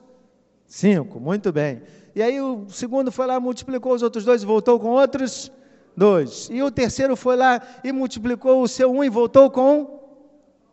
[0.66, 1.82] cinco, muito bem.
[2.14, 5.52] E aí o segundo foi lá, multiplicou os outros dois e voltou com outros
[5.96, 6.48] dois.
[6.50, 10.00] E o terceiro foi lá e multiplicou o seu um e voltou com.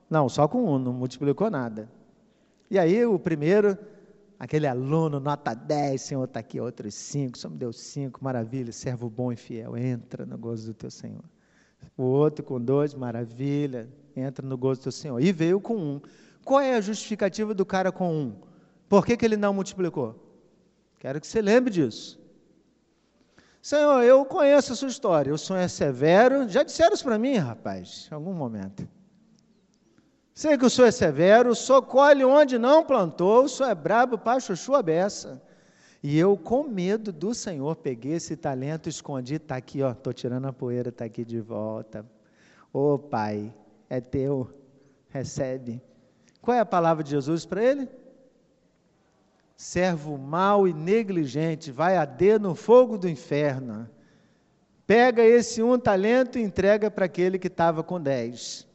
[0.10, 1.90] Não, só com um, não multiplicou nada.
[2.70, 3.78] E aí o primeiro,
[4.40, 9.10] aquele aluno, nota 10, Senhor está aqui, outros cinco, só me deu cinco, maravilha, servo
[9.10, 11.24] bom e fiel, entra no gozo do teu Senhor.
[11.98, 15.20] O outro com dois, maravilha, entra no gozo do Senhor.
[15.20, 16.02] E veio com um.
[16.44, 18.34] Qual é a justificativa do cara com um?
[18.94, 20.14] Por que, que ele não multiplicou?
[21.00, 22.22] Quero que você lembre disso.
[23.60, 25.34] Senhor, eu conheço a sua história.
[25.34, 26.48] O sonho é severo.
[26.48, 28.88] Já disseram isso para mim, rapaz, em algum momento.
[30.36, 33.74] Sei que o senhor é severo, o senhor colhe onde não plantou, o senhor é
[33.74, 35.42] brabo para chuchu a beça.
[36.04, 40.46] E eu, com medo do Senhor, peguei esse talento, escondi, está aqui, ó, estou tirando
[40.46, 42.06] a poeira, está aqui de volta.
[42.72, 43.52] Ô oh, Pai,
[43.90, 44.48] é teu,
[45.10, 45.82] recebe.
[46.40, 48.03] Qual é a palavra de Jesus para ele?
[49.56, 53.90] Servo mau e negligente, vai arder no fogo do inferno.
[54.86, 58.68] Pega esse um talento e entrega para aquele que estava com dez.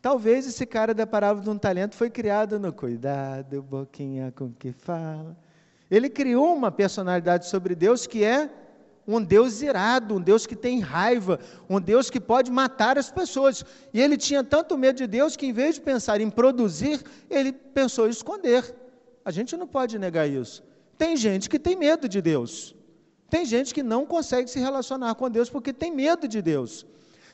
[0.00, 4.72] Talvez esse cara da parábola de um talento foi criado no cuidado, boquinha com que
[4.72, 5.36] fala.
[5.90, 8.48] Ele criou uma personalidade sobre Deus que é
[9.06, 13.64] um Deus irado, um Deus que tem raiva, um Deus que pode matar as pessoas.
[13.92, 17.50] E ele tinha tanto medo de Deus que, em vez de pensar em produzir, ele
[17.50, 18.74] pensou em esconder.
[19.28, 20.62] A gente não pode negar isso.
[20.96, 22.74] Tem gente que tem medo de Deus.
[23.28, 26.86] Tem gente que não consegue se relacionar com Deus porque tem medo de Deus.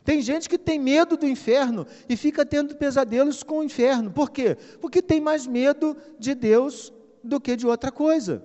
[0.03, 4.11] Tem gente que tem medo do inferno e fica tendo pesadelos com o inferno.
[4.11, 4.57] Por quê?
[4.81, 8.43] Porque tem mais medo de Deus do que de outra coisa.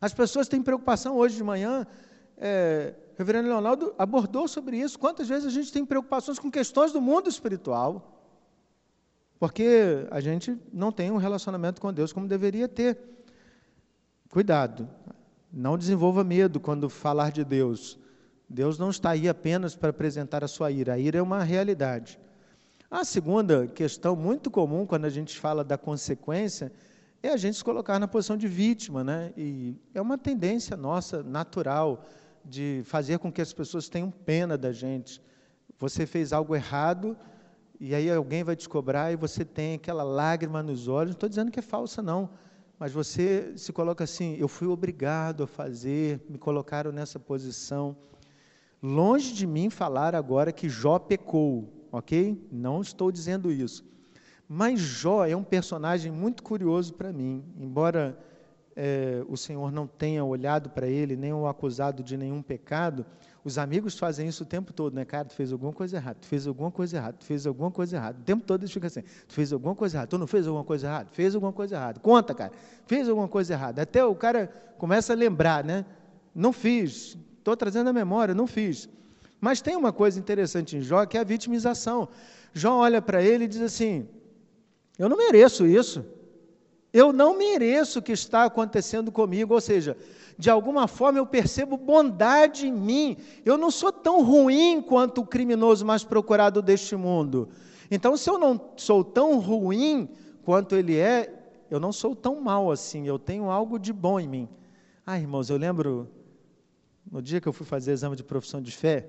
[0.00, 1.84] As pessoas têm preocupação hoje de manhã
[2.38, 4.96] é, o reverendo Leonardo abordou sobre isso.
[4.96, 8.13] Quantas vezes a gente tem preocupações com questões do mundo espiritual?
[9.38, 12.98] Porque a gente não tem um relacionamento com Deus como deveria ter.
[14.30, 14.88] Cuidado,
[15.52, 17.98] não desenvolva medo quando falar de Deus.
[18.48, 22.18] Deus não está aí apenas para apresentar a sua ira, a ira é uma realidade.
[22.90, 26.70] A segunda questão muito comum quando a gente fala da consequência
[27.22, 29.32] é a gente se colocar na posição de vítima, né?
[29.36, 32.04] E é uma tendência nossa natural
[32.44, 35.20] de fazer com que as pessoas tenham pena da gente.
[35.78, 37.16] Você fez algo errado
[37.80, 41.10] e aí alguém vai te cobrar e você tem aquela lágrima nos olhos.
[41.10, 42.30] Não estou dizendo que é falsa, não.
[42.78, 47.96] Mas você se coloca assim: eu fui obrigado a fazer, me colocaram nessa posição.
[48.82, 52.46] Longe de mim falar agora que Jó pecou, ok?
[52.52, 53.84] Não estou dizendo isso.
[54.48, 58.18] Mas Jó é um personagem muito curioso para mim, embora
[58.76, 63.06] é, o Senhor não tenha olhado para ele, nem o acusado de nenhum pecado,
[63.44, 65.04] os amigos fazem isso o tempo todo, né?
[65.04, 67.96] Cara, tu fez alguma coisa errada, tu fez alguma coisa errada, tu fez alguma coisa
[67.96, 68.18] errada.
[68.18, 70.64] O tempo todo eles ficam assim, tu fez alguma coisa errada, tu não fez alguma
[70.64, 72.00] coisa errada, fez alguma coisa errada.
[72.00, 72.52] Conta, cara,
[72.86, 73.82] fez alguma coisa errada.
[73.82, 74.46] Até o cara
[74.78, 75.84] começa a lembrar, né?
[76.34, 78.88] Não fiz, estou trazendo a memória, não fiz.
[79.38, 82.08] Mas tem uma coisa interessante em Jó, que é a vitimização.
[82.54, 84.08] Jó olha para ele e diz assim,
[84.98, 86.02] eu não mereço isso.
[86.94, 89.96] Eu não mereço o que está acontecendo comigo, ou seja,
[90.38, 93.16] de alguma forma eu percebo bondade em mim.
[93.44, 97.48] Eu não sou tão ruim quanto o criminoso mais procurado deste mundo.
[97.90, 100.08] Então, se eu não sou tão ruim
[100.42, 101.32] quanto ele é,
[101.70, 103.06] eu não sou tão mal assim.
[103.06, 104.48] Eu tenho algo de bom em mim.
[105.06, 106.08] Ah, irmãos, eu lembro
[107.10, 109.08] no dia que eu fui fazer exame de profissão de fé,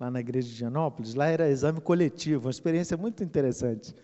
[0.00, 3.94] lá na igreja de Gianópolis, lá era exame coletivo, uma experiência muito interessante.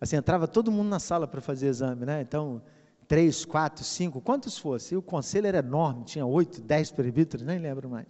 [0.00, 2.20] Assim, entrava todo mundo na sala para fazer exame, né?
[2.20, 2.62] Então,
[3.08, 4.94] três, quatro, cinco, quantos fosse.
[4.94, 8.06] E o conselho era enorme, tinha oito, dez presbíteros, nem lembro mais.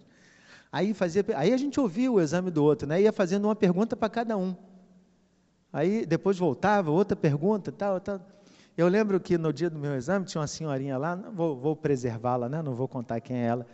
[0.71, 3.01] Aí, fazia, aí a gente ouvia o exame do outro, né?
[3.01, 4.55] Ia fazendo uma pergunta para cada um.
[5.71, 8.19] Aí depois voltava, outra pergunta, tal, tal.
[8.75, 12.49] Eu lembro que no dia do meu exame tinha uma senhorinha lá, vou, vou preservá-la,
[12.49, 12.61] né?
[12.61, 13.67] Não vou contar quem é ela,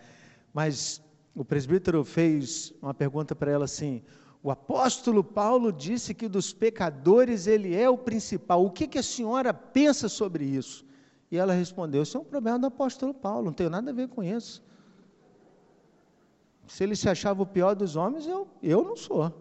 [0.54, 1.02] mas
[1.34, 4.02] o presbítero fez uma pergunta para ela assim:
[4.44, 8.66] o apóstolo Paulo disse que dos pecadores ele é o principal.
[8.66, 10.86] O que, que a senhora pensa sobre isso?
[11.32, 14.08] E ela respondeu: Isso é um problema do apóstolo Paulo, não tenho nada a ver
[14.08, 14.64] com isso.
[16.68, 19.34] Se ele se achava o pior dos homens, eu, eu não sou.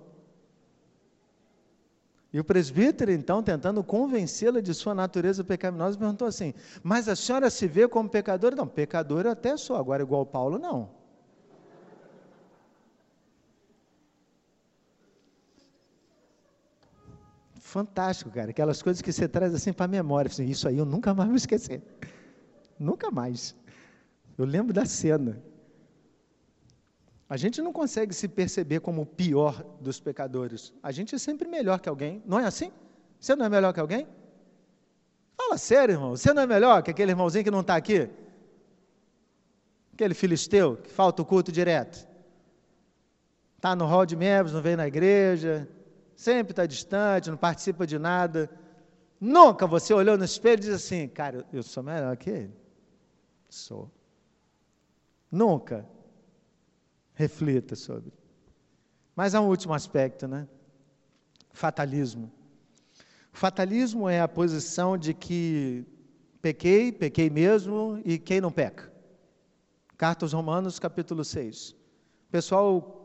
[2.32, 7.48] E o presbítero, então, tentando convencê-la de sua natureza pecaminosa, perguntou assim: Mas a senhora
[7.48, 8.54] se vê como pecadora?
[8.54, 10.97] Não, pecador eu até sou, agora igual Paulo, não.
[17.68, 18.48] Fantástico, cara.
[18.48, 20.30] Aquelas coisas que você traz assim para a memória.
[20.30, 21.82] Assim, isso aí eu nunca mais vou esquecer.
[22.78, 23.54] Nunca mais.
[24.38, 25.42] Eu lembro da cena.
[27.28, 30.72] A gente não consegue se perceber como o pior dos pecadores.
[30.82, 32.22] A gente é sempre melhor que alguém.
[32.24, 32.72] Não é assim?
[33.20, 34.08] Você não é melhor que alguém?
[35.36, 36.16] Fala sério, irmão.
[36.16, 38.08] Você não é melhor que aquele irmãozinho que não está aqui?
[39.92, 42.08] Aquele filisteu que falta o culto direto.
[43.56, 45.68] Está no hall de membros, não vem na igreja,
[46.18, 48.50] sempre está distante, não participa de nada.
[49.20, 52.56] Nunca você olhou no espelho e diz assim, cara, eu sou melhor que ele.
[53.48, 53.88] Sou.
[55.30, 55.86] Nunca.
[57.14, 58.12] Reflita sobre.
[59.14, 60.48] Mas há um último aspecto, né?
[61.52, 62.32] Fatalismo.
[63.30, 65.86] Fatalismo é a posição de que
[66.42, 68.92] pequei, pequei mesmo, e quem não peca?
[69.96, 71.70] Carta aos Romanos, capítulo 6.
[71.70, 71.76] O
[72.32, 72.97] pessoal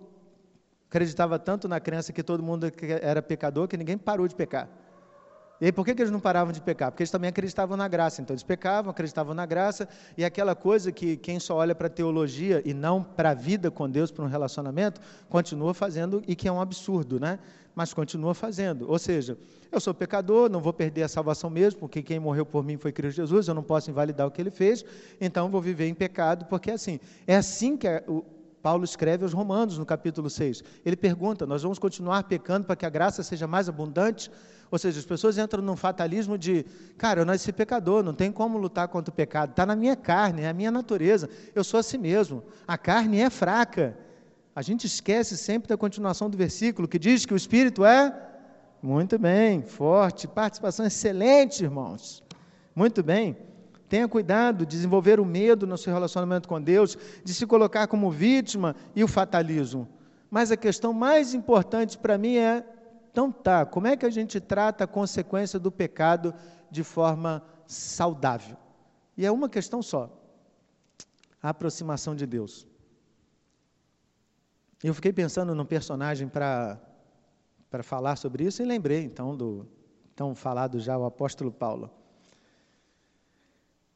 [0.93, 4.69] acreditava tanto na crença que todo mundo era pecador que ninguém parou de pecar.
[5.59, 6.91] E por que, que eles não paravam de pecar?
[6.91, 8.21] Porque eles também acreditavam na graça.
[8.21, 11.89] Então, eles pecavam, acreditavam na graça, e aquela coisa que quem só olha para a
[11.89, 16.47] teologia e não para a vida com Deus, para um relacionamento, continua fazendo, e que
[16.47, 17.39] é um absurdo, né?
[17.73, 18.87] Mas continua fazendo.
[18.87, 19.37] Ou seja,
[19.71, 22.91] eu sou pecador, não vou perder a salvação mesmo, porque quem morreu por mim foi
[22.91, 24.85] Cristo Jesus, eu não posso invalidar o que ele fez,
[25.19, 26.99] então vou viver em pecado, porque é assim.
[27.25, 28.23] É assim que é o,
[28.63, 30.63] Paulo escreve aos Romanos, no capítulo 6.
[30.85, 34.31] Ele pergunta: nós vamos continuar pecando para que a graça seja mais abundante?
[34.71, 36.65] Ou seja, as pessoas entram num fatalismo de,
[36.97, 40.41] cara, eu nasci pecador, não tem como lutar contra o pecado, está na minha carne,
[40.43, 43.95] é a minha natureza, eu sou assim mesmo, a carne é fraca.
[44.55, 48.17] A gente esquece sempre da continuação do versículo que diz que o espírito é
[48.81, 52.23] muito bem, forte, participação excelente, irmãos.
[52.73, 53.37] Muito bem.
[53.93, 58.09] Tenha cuidado de desenvolver o medo no seu relacionamento com Deus, de se colocar como
[58.09, 59.87] vítima e o fatalismo.
[60.31, 62.65] Mas a questão mais importante para mim é
[63.11, 66.33] então tá, como é que a gente trata a consequência do pecado
[66.71, 68.57] de forma saudável?
[69.15, 70.09] E é uma questão só:
[71.39, 72.65] a aproximação de Deus.
[74.83, 76.79] Eu fiquei pensando num personagem para
[77.83, 79.67] falar sobre isso e lembrei então do
[80.15, 81.91] tão falado já o apóstolo Paulo.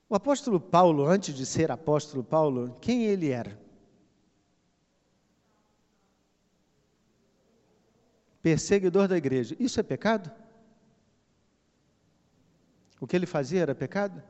[0.10, 3.68] O apóstolo Paulo, antes de ser apóstolo Paulo, quem ele era?
[8.48, 9.58] perseguidor da igreja.
[9.60, 10.32] Isso é pecado?
[12.98, 14.24] O que ele fazia era pecado?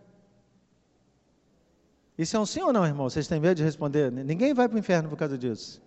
[2.17, 3.07] Isso é um sim ou não, irmão?
[3.07, 4.11] Vocês têm medo de responder?
[4.11, 5.79] Ninguém vai para o inferno por causa disso.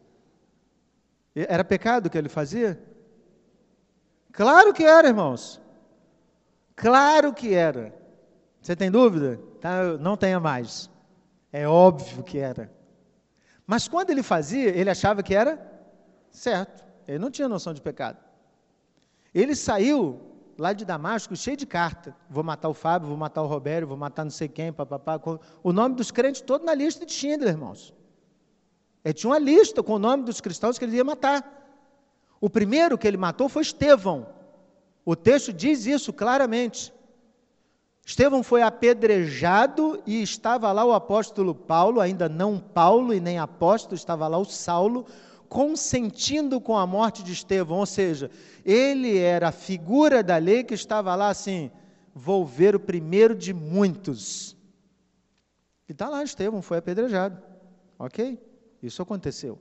[1.34, 2.80] Era pecado o que ele fazia?
[4.30, 5.60] Claro que era, irmãos.
[6.76, 7.99] Claro que era.
[8.60, 9.40] Você tem dúvida?
[9.60, 10.90] Tá, não tenha mais.
[11.52, 12.70] É óbvio que era.
[13.66, 15.60] Mas quando ele fazia, ele achava que era
[16.30, 16.84] certo.
[17.06, 18.18] Ele não tinha noção de pecado.
[19.34, 20.20] Ele saiu
[20.58, 22.14] lá de Damasco cheio de carta.
[22.28, 25.20] Vou matar o Fábio, vou matar o Roberto, vou matar não sei quem, papapá.
[25.62, 27.94] O nome dos crentes todo na lista de Schindler, irmãos.
[29.04, 31.58] Ele tinha uma lista com o nome dos cristãos que ele ia matar.
[32.40, 34.26] O primeiro que ele matou foi Estevão.
[35.04, 36.92] O texto diz isso claramente.
[38.10, 43.94] Estevão foi apedrejado e estava lá o apóstolo Paulo, ainda não Paulo e nem apóstolo,
[43.94, 45.06] estava lá o Saulo,
[45.48, 48.28] consentindo com a morte de Estevão, ou seja,
[48.64, 51.70] ele era a figura da lei que estava lá assim:
[52.12, 54.56] vou ver o primeiro de muitos.
[55.88, 57.40] E está lá, Estevão foi apedrejado.
[57.96, 58.40] Ok?
[58.82, 59.56] Isso aconteceu.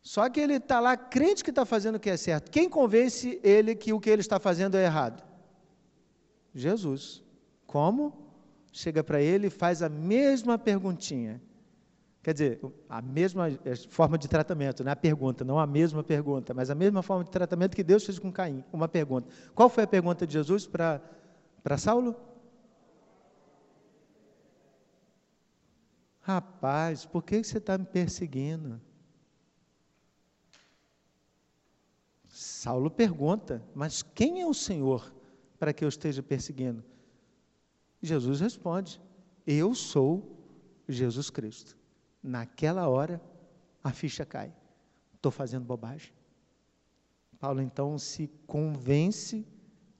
[0.00, 2.50] Só que ele está lá crente que está fazendo o que é certo.
[2.50, 5.27] Quem convence ele que o que ele está fazendo é errado?
[6.60, 7.22] Jesus.
[7.66, 8.12] Como?
[8.72, 11.40] Chega para ele e faz a mesma perguntinha.
[12.22, 16.02] Quer dizer, a mesma é, forma de tratamento, não é a pergunta, não a mesma
[16.02, 19.28] pergunta, mas a mesma forma de tratamento que Deus fez com Caim, uma pergunta.
[19.54, 22.14] Qual foi a pergunta de Jesus para Saulo?
[26.20, 28.78] Rapaz, por que você está me perseguindo?
[32.28, 35.10] Saulo pergunta, mas quem é o Senhor
[35.58, 36.84] para que eu esteja perseguindo?
[38.00, 39.00] Jesus responde:
[39.46, 40.36] Eu sou
[40.88, 41.76] Jesus Cristo.
[42.22, 43.20] Naquela hora,
[43.82, 44.52] a ficha cai.
[45.14, 46.12] Estou fazendo bobagem.
[47.38, 49.46] Paulo então se convence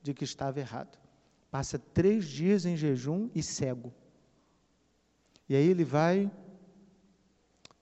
[0.02, 0.98] de que estava errado.
[1.50, 3.92] Passa três dias em jejum e cego.
[5.48, 6.30] E aí ele vai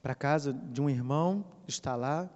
[0.00, 2.30] para a casa de um irmão, está lá,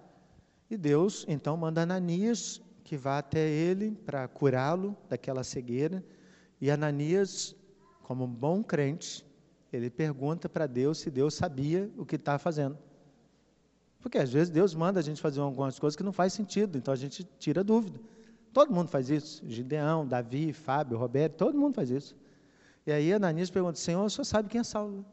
[0.69, 2.61] e Deus então manda Ananias
[2.91, 6.03] que vá até ele para curá-lo daquela cegueira.
[6.59, 7.55] E Ananias,
[8.03, 9.25] como um bom crente,
[9.71, 12.77] ele pergunta para Deus se Deus sabia o que está fazendo.
[14.01, 16.93] Porque às vezes Deus manda a gente fazer algumas coisas que não faz sentido, então
[16.93, 17.97] a gente tira dúvida.
[18.51, 19.41] Todo mundo faz isso.
[19.47, 22.13] Gideão, Davi, Fábio, Roberto, todo mundo faz isso.
[22.85, 25.05] E aí Ananias pergunta, Senhor, o senhor sabe quem é Saulo?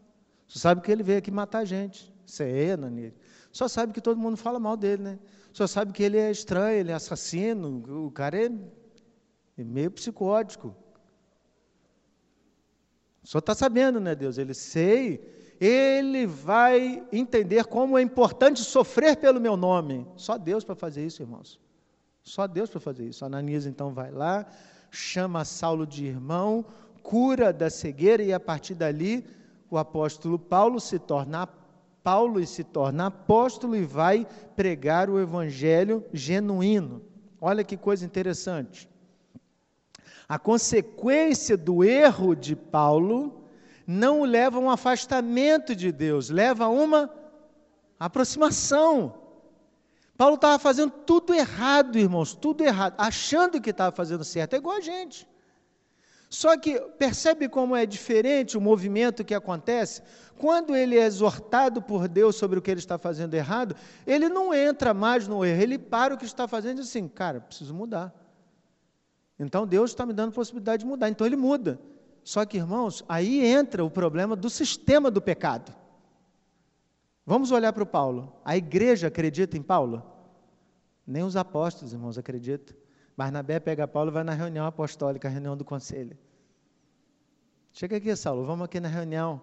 [0.48, 2.12] O senhor sabe que ele veio aqui matar a gente.
[2.26, 3.14] Sei, Ananias.
[3.52, 5.18] Só sabe que todo mundo fala mal dele, né?
[5.58, 8.48] Só sabe que ele é estranho, ele é assassino, o cara é
[9.56, 10.72] meio psicótico.
[13.24, 14.38] Só está sabendo, né, Deus?
[14.38, 15.20] Ele sei.
[15.60, 20.06] Ele vai entender como é importante sofrer pelo meu nome.
[20.14, 21.58] Só Deus para fazer isso, irmãos.
[22.22, 23.24] Só Deus para fazer isso.
[23.24, 24.46] Ananias então vai lá,
[24.92, 26.64] chama Saulo de irmão,
[27.02, 29.26] cura da cegueira e a partir dali
[29.68, 31.48] o apóstolo Paulo se torna
[32.02, 34.26] Paulo se torna apóstolo e vai
[34.56, 37.02] pregar o evangelho genuíno.
[37.40, 38.88] Olha que coisa interessante.
[40.28, 43.44] A consequência do erro de Paulo
[43.86, 47.10] não o leva a um afastamento de Deus, leva a uma
[47.98, 49.14] aproximação.
[50.16, 54.76] Paulo estava fazendo tudo errado, irmãos, tudo errado, achando que estava fazendo certo, é igual
[54.76, 55.26] a gente.
[56.28, 60.02] Só que percebe como é diferente o movimento que acontece?
[60.38, 63.74] Quando ele é exortado por Deus sobre o que ele está fazendo errado,
[64.06, 67.08] ele não entra mais no erro, ele para o que está fazendo e diz assim:
[67.08, 68.14] cara, preciso mudar.
[69.38, 71.80] Então Deus está me dando possibilidade de mudar, então ele muda.
[72.22, 75.74] Só que, irmãos, aí entra o problema do sistema do pecado.
[77.26, 78.32] Vamos olhar para o Paulo.
[78.44, 80.02] A igreja acredita em Paulo?
[81.06, 82.76] Nem os apóstolos, irmãos, acreditam.
[83.16, 86.16] Barnabé pega Paulo e vai na reunião apostólica, a reunião do conselho.
[87.72, 89.40] Chega aqui, Saulo, vamos aqui na reunião.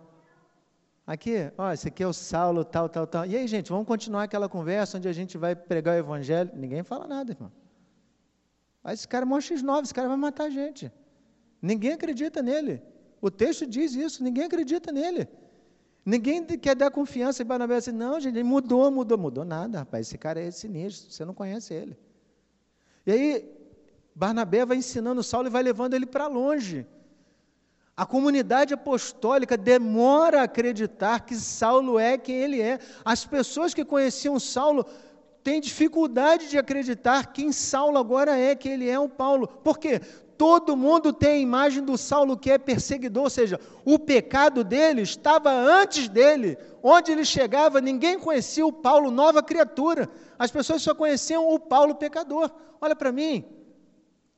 [1.06, 3.26] Aqui, ó, esse aqui é o Saulo, tal, tal, tal.
[3.26, 6.49] E aí, gente, vamos continuar aquela conversa onde a gente vai pregar o evangelho.
[6.56, 7.51] Ninguém fala nada, irmão.
[8.84, 10.91] Aí esse cara é mó X9, esse cara vai matar a gente.
[11.62, 12.82] Ninguém acredita nele.
[13.22, 15.28] O texto diz isso, ninguém acredita nele.
[16.03, 20.08] Ninguém quer dar confiança em Barnabé assim, não, gente, ele mudou, mudou, mudou nada, rapaz,
[20.08, 21.97] esse cara é sinistro, você não conhece ele.
[23.06, 23.56] E aí,
[24.14, 26.86] Barnabé vai ensinando Saulo e vai levando ele para longe.
[27.98, 32.80] A comunidade apostólica demora a acreditar que Saulo é quem ele é.
[33.06, 34.86] As pessoas que conheciam Saulo
[35.41, 39.48] têm dificuldade de acreditar quem Saulo agora é, que ele é o Paulo.
[39.48, 40.02] Por quê?
[40.38, 45.02] todo mundo tem a imagem do Saulo que é perseguidor, ou seja, o pecado dele
[45.02, 46.58] estava antes dele.
[46.84, 50.10] Onde ele chegava, ninguém conhecia o Paulo, nova criatura.
[50.38, 52.52] As pessoas só conheciam o Paulo pecador.
[52.80, 53.46] Olha para mim.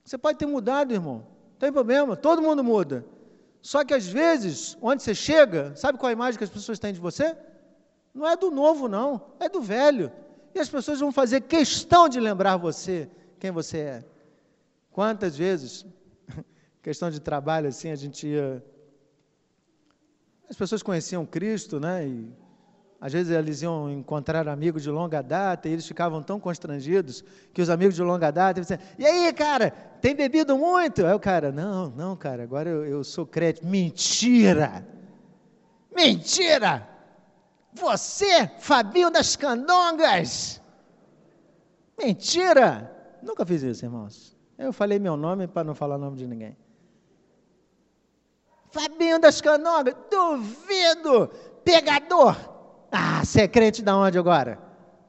[0.04, 1.26] Você pode ter mudado, irmão.
[1.52, 3.06] Não tem problema, todo mundo muda.
[3.62, 6.94] Só que às vezes, onde você chega, sabe qual a imagem que as pessoas têm
[6.94, 7.36] de você?
[8.14, 10.12] Não é do novo, não, é do velho.
[10.56, 14.06] E as pessoas vão fazer questão de lembrar você quem você é.
[14.92, 15.86] Quantas vezes,
[16.82, 18.64] questão de trabalho assim, a gente ia.
[20.50, 22.08] As pessoas conheciam Cristo, né?
[22.08, 22.34] E
[23.00, 27.24] às vezes eles iam encontrar amigos de longa data e eles ficavam tão constrangidos
[27.54, 29.70] que os amigos de longa data diziam: E aí, cara,
[30.02, 31.06] tem bebido muito?
[31.06, 33.64] Aí o cara: Não, não, cara, agora eu, eu sou crente.
[33.64, 34.86] Mentira!
[35.96, 36.88] Mentira!
[37.74, 40.60] Você, Fabinho das Candongas!
[42.00, 42.92] Mentira!
[43.22, 44.36] Nunca fiz isso, irmãos.
[44.58, 46.58] Eu falei meu nome para não falar o nome de ninguém.
[48.72, 51.28] Fabinho das Canogas, duvido,
[51.64, 52.57] pegador.
[52.92, 54.60] Ah, você é crente da onde agora?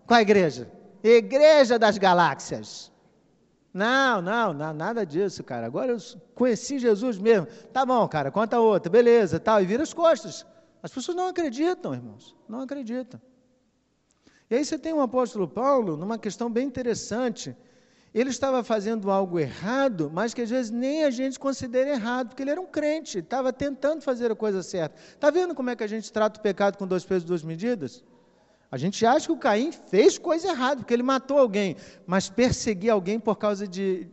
[0.06, 0.70] Qual igreja?
[1.02, 2.90] Igreja das Galáxias.
[3.72, 5.66] Não, não, não, nada disso, cara.
[5.66, 5.98] Agora eu
[6.34, 7.46] conheci Jesus mesmo.
[7.72, 10.44] Tá bom, cara, conta outra, beleza, tal, e vira as costas.
[10.82, 13.20] As pessoas não acreditam, irmãos, não acreditam.
[14.50, 17.54] E aí você tem um apóstolo Paulo numa questão bem interessante
[18.14, 22.42] ele estava fazendo algo errado, mas que às vezes nem a gente considera errado, porque
[22.42, 24.98] ele era um crente, estava tentando fazer a coisa certa.
[25.14, 27.42] Está vendo como é que a gente trata o pecado com dois pesos e duas
[27.42, 28.02] medidas?
[28.70, 32.90] A gente acha que o Caim fez coisa errada, porque ele matou alguém, mas perseguir
[32.90, 34.09] alguém por causa de,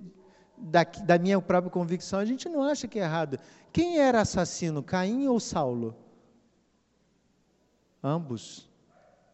[0.58, 3.39] da, da minha própria convicção, a gente não acha que é errado.
[3.72, 5.96] Quem era assassino, Caim ou Saulo?
[8.02, 8.70] Ambos.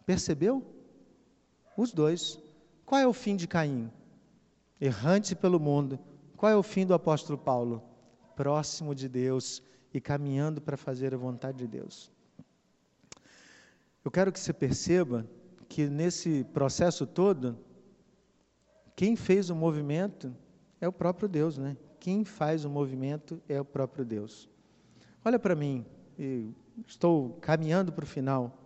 [0.06, 0.64] Percebeu?
[1.78, 2.40] Os dois.
[2.86, 3.92] Qual é o fim de Caim?
[4.82, 6.00] Errante pelo mundo.
[6.36, 7.84] Qual é o fim do apóstolo Paulo?
[8.36, 9.62] Próximo de Deus
[9.94, 12.12] e caminhando para fazer a vontade de Deus.
[14.04, 15.28] Eu quero que você perceba
[15.70, 17.56] que nesse processo todo,
[18.96, 20.36] quem fez o movimento
[20.82, 21.78] é o próprio Deus, né?
[22.00, 24.50] Quem faz o movimento é o próprio Deus.
[25.24, 25.86] Olha para mim,
[26.88, 28.58] estou caminhando para o final,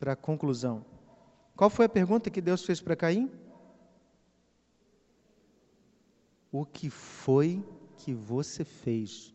[0.00, 0.84] para a conclusão.
[1.54, 3.30] Qual foi a pergunta que Deus fez para Caim?
[6.50, 7.64] O que foi
[7.98, 9.34] que você fez.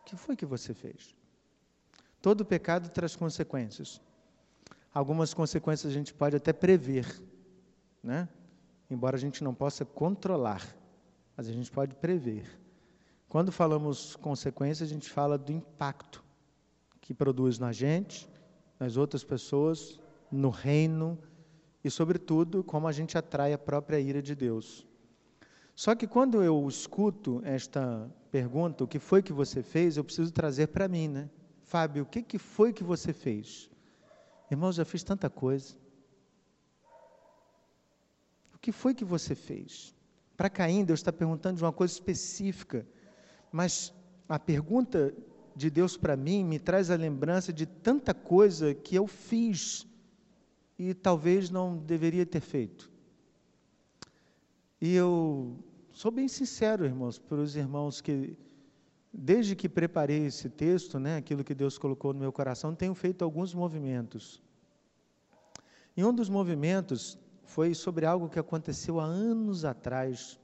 [0.00, 1.14] O que foi que você fez?
[2.20, 4.00] Todo pecado traz consequências.
[4.92, 7.22] Algumas consequências a gente pode até prever,
[8.02, 8.28] né?
[8.88, 10.64] Embora a gente não possa controlar,
[11.36, 12.46] mas a gente pode prever.
[13.28, 16.22] Quando falamos consequências, a gente fala do impacto
[17.00, 18.30] que produz na gente,
[18.78, 19.98] nas outras pessoas,
[20.30, 21.18] no reino,
[21.82, 24.86] e, sobretudo, como a gente atrai a própria ira de Deus.
[25.74, 30.32] Só que quando eu escuto esta pergunta, o que foi que você fez, eu preciso
[30.32, 31.28] trazer para mim, né?
[31.62, 33.68] Fábio, o que, que foi que você fez?
[34.50, 35.74] Irmãos, já fiz tanta coisa.
[38.54, 39.94] O que foi que você fez?
[40.36, 42.86] Para Caim, Deus está perguntando de uma coisa específica,
[43.50, 43.92] mas
[44.28, 45.12] a pergunta
[45.56, 49.86] de Deus para mim me traz a lembrança de tanta coisa que eu fiz
[50.78, 52.93] e talvez não deveria ter feito.
[54.80, 55.58] E eu
[55.92, 58.36] sou bem sincero, irmãos, para os irmãos que,
[59.12, 63.24] desde que preparei esse texto, né, aquilo que Deus colocou no meu coração, tenho feito
[63.24, 64.42] alguns movimentos.
[65.96, 70.40] E um dos movimentos foi sobre algo que aconteceu há anos atrás,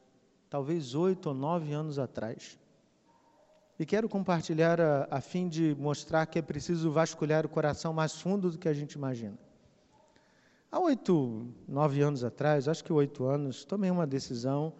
[0.48, 2.58] talvez oito ou nove anos atrás.
[3.78, 8.14] E quero compartilhar a, a fim de mostrar que é preciso vasculhar o coração mais
[8.14, 9.38] fundo do que a gente imagina.
[10.72, 14.72] Há oito, nove anos atrás, acho que oito anos, tomei uma decisão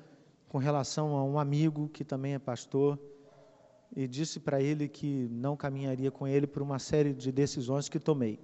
[0.49, 2.97] com relação a um amigo que também é pastor
[3.97, 7.99] e disse para ele que não caminharia com ele por uma série de decisões que
[7.99, 8.39] tomei.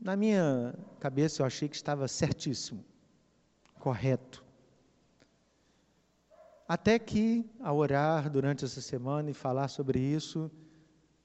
[0.00, 2.84] Na minha cabeça eu achei que estava certíssimo,
[3.78, 4.44] correto.
[6.66, 10.50] Até que, ao orar durante essa semana e falar sobre isso,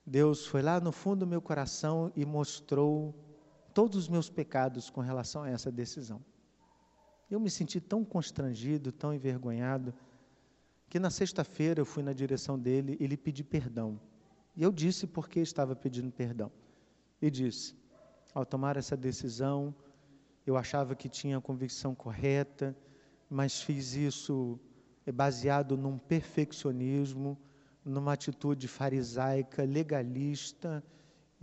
[0.05, 3.24] Deus foi lá no fundo do meu coração e mostrou
[3.75, 6.23] todos os meus pecados com relação a essa decisão.
[7.29, 9.93] Eu me senti tão constrangido, tão envergonhado,
[10.89, 13.99] que na sexta-feira eu fui na direção dele e lhe pedi perdão.
[14.55, 16.49] E eu disse por que estava pedindo perdão.
[17.21, 17.75] E disse:
[18.33, 19.75] ao tomar essa decisão,
[20.47, 22.73] eu achava que tinha a convicção correta,
[23.29, 24.57] mas fiz isso
[25.13, 27.37] baseado num perfeccionismo,
[27.83, 30.81] numa atitude farisaica, legalista,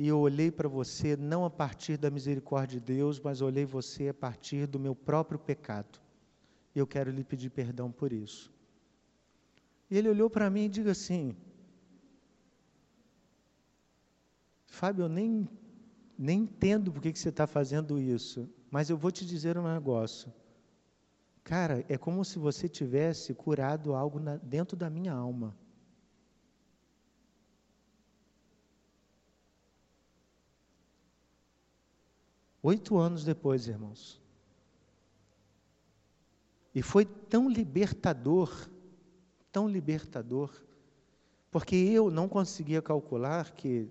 [0.02, 4.08] e eu olhei para você não a partir da misericórdia de Deus, mas olhei você
[4.08, 6.00] a partir do meu próprio pecado.
[6.74, 8.52] E eu quero lhe pedir perdão por isso.
[9.88, 11.36] E ele olhou para mim e disse assim:
[14.66, 15.48] Fábio, eu nem,
[16.18, 19.72] nem entendo por que, que você está fazendo isso, mas eu vou te dizer um
[19.72, 20.32] negócio.
[21.44, 25.56] Cara, é como se você tivesse curado algo na, dentro da minha alma.
[32.62, 34.22] Oito anos depois, irmãos.
[36.74, 38.70] E foi tão libertador,
[39.50, 40.50] tão libertador,
[41.50, 43.90] porque eu não conseguia calcular que,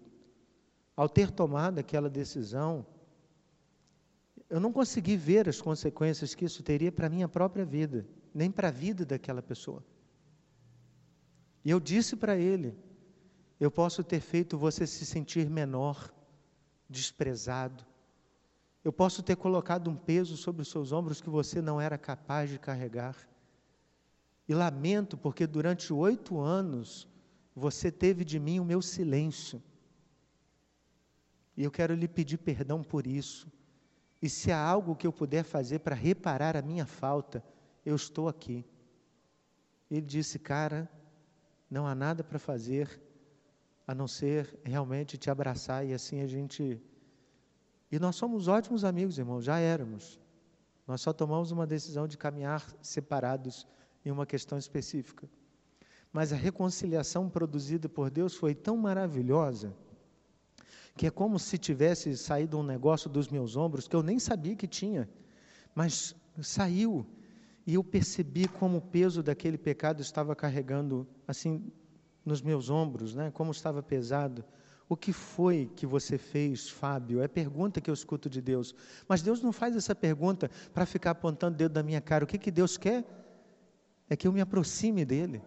[0.96, 2.86] ao ter tomado aquela decisão,
[4.50, 8.50] eu não consegui ver as consequências que isso teria para a minha própria vida, nem
[8.50, 9.84] para a vida daquela pessoa.
[11.64, 12.76] E eu disse para ele:
[13.60, 16.12] eu posso ter feito você se sentir menor,
[16.90, 17.86] desprezado,
[18.84, 22.50] eu posso ter colocado um peso sobre os seus ombros que você não era capaz
[22.50, 23.16] de carregar.
[24.48, 27.08] E lamento porque durante oito anos
[27.56, 29.62] você teve de mim o meu silêncio.
[31.56, 33.52] E eu quero lhe pedir perdão por isso.
[34.22, 37.44] E se há algo que eu puder fazer para reparar a minha falta,
[37.86, 38.66] eu estou aqui.
[39.90, 40.90] Ele disse, cara,
[41.70, 43.02] não há nada para fazer
[43.86, 46.82] a não ser realmente te abraçar e assim a gente
[47.92, 50.20] e nós somos ótimos amigos, irmãos, já éramos.
[50.88, 53.68] Nós só tomamos uma decisão de caminhar separados
[54.06, 55.30] em uma questão específica.
[56.12, 59.74] Mas a reconciliação produzida por Deus foi tão maravilhosa
[60.96, 64.56] que é como se tivesse saído um negócio dos meus ombros que eu nem sabia
[64.56, 65.10] que tinha,
[65.74, 67.06] mas saiu
[67.66, 71.72] e eu percebi como o peso daquele pecado estava carregando assim
[72.26, 73.32] nos meus ombros, né?
[73.32, 74.44] Como estava pesado.
[74.92, 77.22] O que foi que você fez, Fábio?
[77.22, 78.76] É a pergunta que eu escuto de Deus.
[79.08, 82.26] Mas Deus não faz essa pergunta para ficar apontando o dedo da minha cara.
[82.26, 83.06] O que, que Deus quer?
[84.10, 85.42] É que eu me aproxime dEle.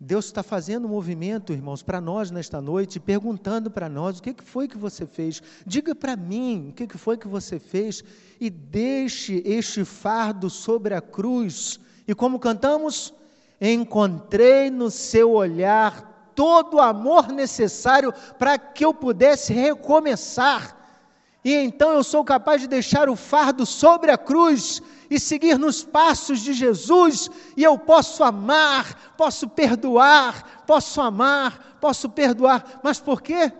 [0.00, 4.34] Deus está fazendo um movimento, irmãos, para nós nesta noite, perguntando para nós o que,
[4.34, 5.40] que foi que você fez.
[5.64, 8.02] Diga para mim o que, que foi que você fez
[8.40, 11.78] e deixe este fardo sobre a cruz.
[12.04, 13.14] E como cantamos?
[13.60, 20.76] Encontrei no seu olhar todo o amor necessário para que eu pudesse recomeçar.
[21.44, 25.82] E então eu sou capaz de deixar o fardo sobre a cruz e seguir nos
[25.82, 32.80] passos de Jesus, e eu posso amar, posso perdoar, posso amar, posso perdoar.
[32.82, 33.52] Mas por quê?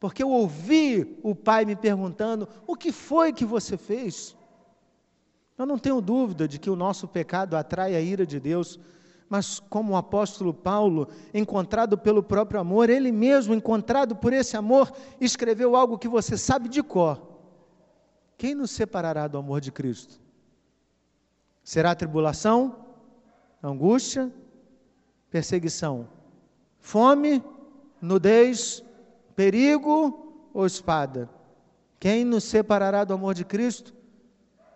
[0.00, 4.34] Porque eu ouvi o Pai me perguntando: o que foi que você fez?
[5.58, 8.80] Eu não tenho dúvida de que o nosso pecado atrai a ira de Deus,
[9.32, 14.92] mas como o apóstolo Paulo, encontrado pelo próprio amor, ele mesmo, encontrado por esse amor,
[15.18, 17.18] escreveu algo que você sabe de cor,
[18.36, 20.20] Quem nos separará do amor de Cristo?
[21.64, 22.76] Será tribulação,
[23.62, 24.30] angústia,
[25.30, 26.06] perseguição,
[26.78, 27.42] fome,
[28.02, 28.84] nudez,
[29.34, 30.50] perigo?
[30.52, 31.30] Ou espada?
[31.98, 33.94] Quem nos separará do amor de Cristo?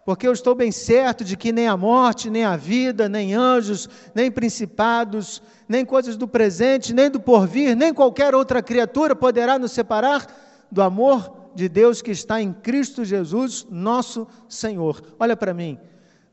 [0.06, 3.88] Porque eu estou bem certo de que nem a morte, nem a vida, nem anjos,
[4.14, 9.72] nem principados, nem coisas do presente, nem do porvir, nem qualquer outra criatura poderá nos
[9.72, 10.24] separar
[10.70, 15.02] do amor de Deus que está em Cristo Jesus, nosso Senhor.
[15.18, 15.76] Olha para mim,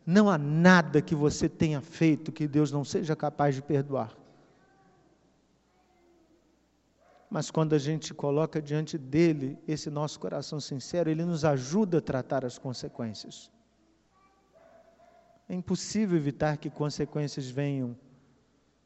[0.05, 4.15] não há nada que você tenha feito que Deus não seja capaz de perdoar.
[7.27, 12.01] Mas quando a gente coloca diante dele esse nosso coração sincero, ele nos ajuda a
[12.01, 13.51] tratar as consequências.
[15.53, 17.95] É impossível evitar que consequências venham,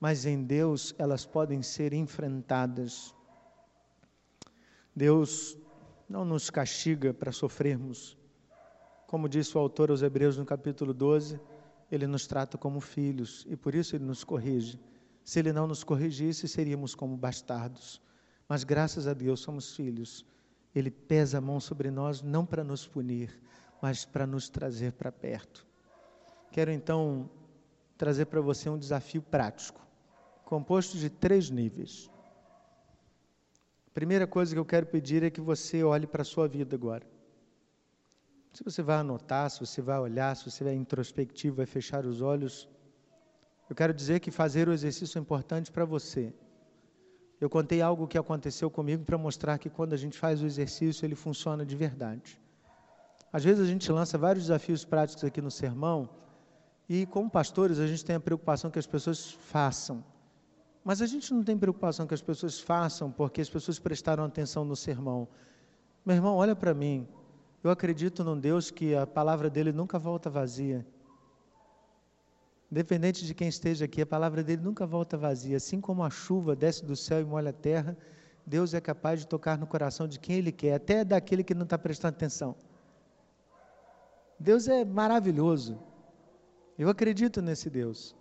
[0.02, 3.16] mas em Deus elas podem ser enfrentadas.
[4.94, 5.58] Deus
[6.10, 8.18] não nos castiga para sofrermos.
[9.08, 11.40] Como disse o autor aos Hebreus no capítulo 12,
[11.90, 14.78] ele nos trata como filhos e por isso ele nos corrige.
[15.24, 18.02] Se ele não nos corrigisse, seríamos como bastardos.
[18.46, 20.26] Mas graças a Deus somos filhos.
[20.76, 23.42] Ele pesa a mão sobre nós não para nos punir,
[23.82, 25.66] mas para nos trazer para perto.
[26.52, 27.30] Quero então
[27.98, 29.82] trazer para você um desafio prático,
[30.46, 32.10] composto de três níveis.
[33.88, 36.76] A primeira coisa que eu quero pedir é que você olhe para a sua vida
[36.76, 37.06] agora.
[38.54, 42.22] Se você vai anotar, se você vai olhar, se você vai introspectivo, vai fechar os
[42.22, 42.68] olhos,
[43.70, 46.34] eu quero dizer que fazer o exercício é importante para você.
[47.40, 51.06] Eu contei algo que aconteceu comigo para mostrar que quando a gente faz o exercício,
[51.06, 52.42] ele funciona de verdade.
[53.32, 56.10] Às vezes a gente lança vários desafios práticos aqui no sermão,
[56.90, 60.04] e como pastores, a gente tem a preocupação que as pessoas façam.
[60.84, 64.64] Mas a gente não tem preocupação que as pessoas façam porque as pessoas prestaram atenção
[64.64, 65.28] no sermão.
[66.06, 67.06] Meu irmão, olha para mim.
[67.62, 70.88] Eu acredito num Deus que a palavra dele nunca volta vazia.
[72.72, 75.58] Independente de quem esteja aqui, a palavra dele nunca volta vazia.
[75.58, 77.98] Assim como a chuva desce do céu e molha a terra,
[78.46, 81.64] Deus é capaz de tocar no coração de quem Ele quer, até daquele que não
[81.64, 82.56] está prestando atenção.
[84.40, 85.78] Deus é maravilhoso.
[86.78, 88.16] Eu acredito nesse Deus.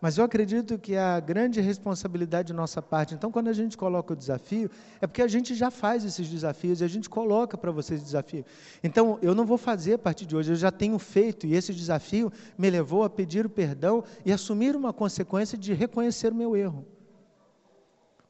[0.00, 4.12] Mas eu acredito que a grande responsabilidade de nossa parte, então, quando a gente coloca
[4.12, 4.70] o desafio,
[5.00, 8.44] é porque a gente já faz esses desafios e a gente coloca para vocês desafio.
[8.82, 11.74] Então, eu não vou fazer a partir de hoje, eu já tenho feito, e esse
[11.74, 16.56] desafio me levou a pedir o perdão e assumir uma consequência de reconhecer o meu
[16.56, 16.86] erro.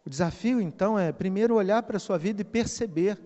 [0.07, 3.19] O desafio, então, é primeiro olhar para a sua vida e perceber: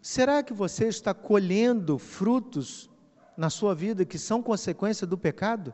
[0.00, 2.88] será que você está colhendo frutos
[3.36, 5.72] na sua vida que são consequência do pecado?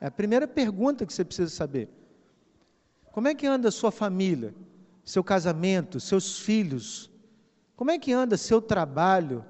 [0.00, 1.88] É a primeira pergunta que você precisa saber.
[3.12, 4.54] Como é que anda a sua família,
[5.04, 7.10] seu casamento, seus filhos?
[7.74, 9.44] Como é que anda seu trabalho,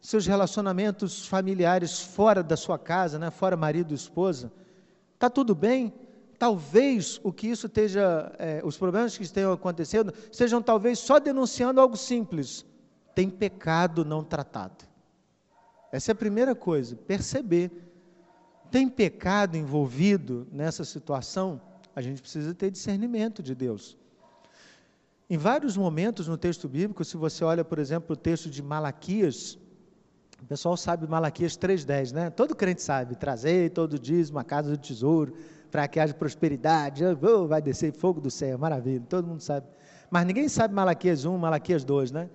[0.00, 3.30] seus relacionamentos familiares fora da sua casa, né?
[3.30, 4.52] fora marido e esposa?
[5.14, 5.94] Está tudo bem?
[6.38, 11.80] Talvez o que isso esteja, é, os problemas que estejam acontecendo, sejam talvez só denunciando
[11.80, 12.66] algo simples.
[13.14, 14.84] Tem pecado não tratado.
[15.92, 17.70] Essa é a primeira coisa, perceber.
[18.70, 21.60] Tem pecado envolvido nessa situação?
[21.94, 23.96] A gente precisa ter discernimento de Deus.
[25.28, 29.58] Em vários momentos no texto bíblico, se você olha, por exemplo, o texto de Malaquias,
[30.40, 32.30] o pessoal sabe Malaquias 3,10, né?
[32.30, 35.34] Todo crente sabe, trazei todo dízimo a casa do tesouro,
[35.70, 39.66] para que haja prosperidade, oh, vai descer fogo do céu, maravilha, todo mundo sabe.
[40.10, 42.30] Mas ninguém sabe Malaquias 1, Malaquias 2, né?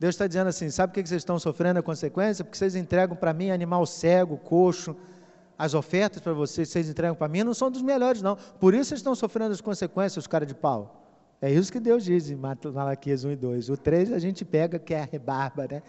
[0.00, 2.42] Deus está dizendo assim: sabe o que vocês estão sofrendo a consequência?
[2.42, 4.96] Porque vocês entregam para mim animal cego, coxo,
[5.58, 8.34] as ofertas para vocês, vocês entregam para mim, não são dos melhores, não.
[8.58, 10.96] Por isso vocês estão sofrendo as consequências, os caras de pau.
[11.42, 13.68] É isso que Deus diz em Malaquias 1 e 2.
[13.68, 15.82] O 3 a gente pega que é a rebarba, né?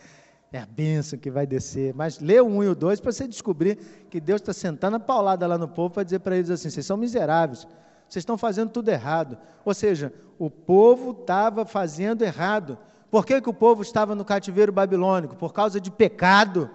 [0.52, 1.94] É a bênção que vai descer.
[1.94, 3.78] Mas lê o 1 e o 2 para você descobrir
[4.10, 6.86] que Deus está sentando a paulada lá no povo para dizer para eles assim: vocês
[6.86, 7.66] são miseráveis,
[8.10, 9.38] vocês estão fazendo tudo errado.
[9.64, 12.78] Ou seja, o povo estava fazendo errado.
[13.12, 15.36] Por que, que o povo estava no cativeiro babilônico?
[15.36, 16.72] Por causa de pecado.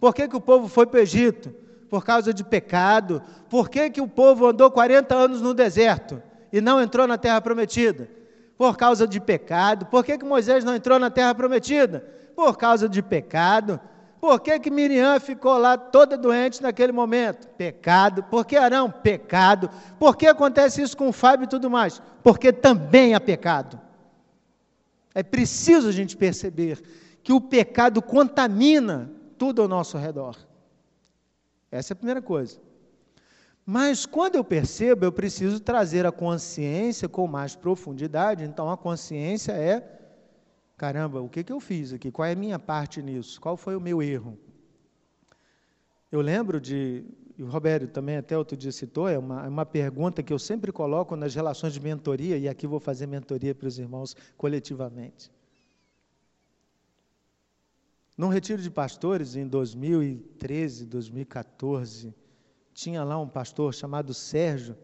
[0.00, 1.54] Por que, que o povo foi para o Egito?
[1.88, 3.22] Por causa de pecado.
[3.48, 6.20] Por que, que o povo andou 40 anos no deserto
[6.52, 8.08] e não entrou na terra prometida?
[8.56, 9.86] Por causa de pecado.
[9.86, 12.04] Por que, que Moisés não entrou na terra prometida?
[12.34, 13.80] Por causa de pecado.
[14.20, 17.46] Por que, que Miriam ficou lá toda doente naquele momento?
[17.50, 18.24] Pecado.
[18.24, 18.90] Por que Arão?
[18.90, 19.70] Pecado.
[19.96, 22.02] Por que acontece isso com o Fábio e tudo mais?
[22.20, 23.80] Porque também há pecado.
[25.18, 26.80] É preciso a gente perceber
[27.24, 30.36] que o pecado contamina tudo ao nosso redor.
[31.72, 32.60] Essa é a primeira coisa.
[33.66, 38.44] Mas quando eu percebo, eu preciso trazer a consciência com mais profundidade.
[38.44, 40.00] Então a consciência é:
[40.76, 42.12] caramba, o que, que eu fiz aqui?
[42.12, 43.40] Qual é a minha parte nisso?
[43.40, 44.38] Qual foi o meu erro?
[46.12, 47.04] Eu lembro de,
[47.38, 50.40] e o Roberto também até outro dia citou, é uma, é uma pergunta que eu
[50.40, 55.30] sempre coloco nas relações de mentoria, e aqui vou fazer mentoria para os irmãos coletivamente.
[58.16, 62.12] Num retiro de pastores em 2013, 2014,
[62.74, 64.76] tinha lá um pastor chamado Sérgio,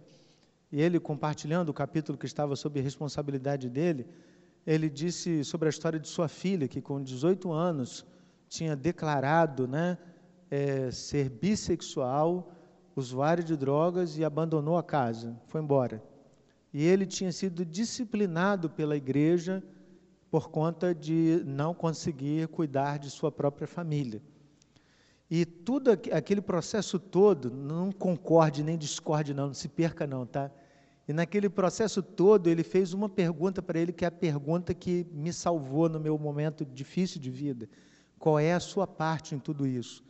[0.70, 4.06] e ele compartilhando o capítulo que estava sob responsabilidade dele,
[4.64, 8.06] ele disse sobre a história de sua filha, que com 18 anos
[8.48, 9.98] tinha declarado né,
[10.54, 12.52] é, ser bissexual,
[12.94, 16.00] usuário de drogas e abandonou a casa, foi embora.
[16.72, 19.60] E ele tinha sido disciplinado pela igreja
[20.30, 24.22] por conta de não conseguir cuidar de sua própria família.
[25.28, 30.52] E tudo aquele processo todo, não concorde nem discorde não, não se perca não, tá?
[31.08, 35.04] E naquele processo todo, ele fez uma pergunta para ele, que é a pergunta que
[35.10, 37.68] me salvou no meu momento difícil de vida.
[38.20, 40.04] Qual é a sua parte em tudo isso?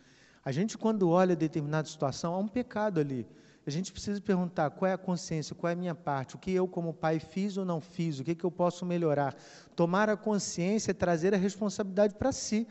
[0.45, 3.26] A gente, quando olha determinada situação, há um pecado ali.
[3.66, 6.53] A gente precisa perguntar qual é a consciência, qual é a minha parte, o que
[6.53, 9.34] eu, como pai, fiz ou não fiz, o que, que eu posso melhorar.
[9.74, 12.68] Tomar a consciência é trazer a responsabilidade para si.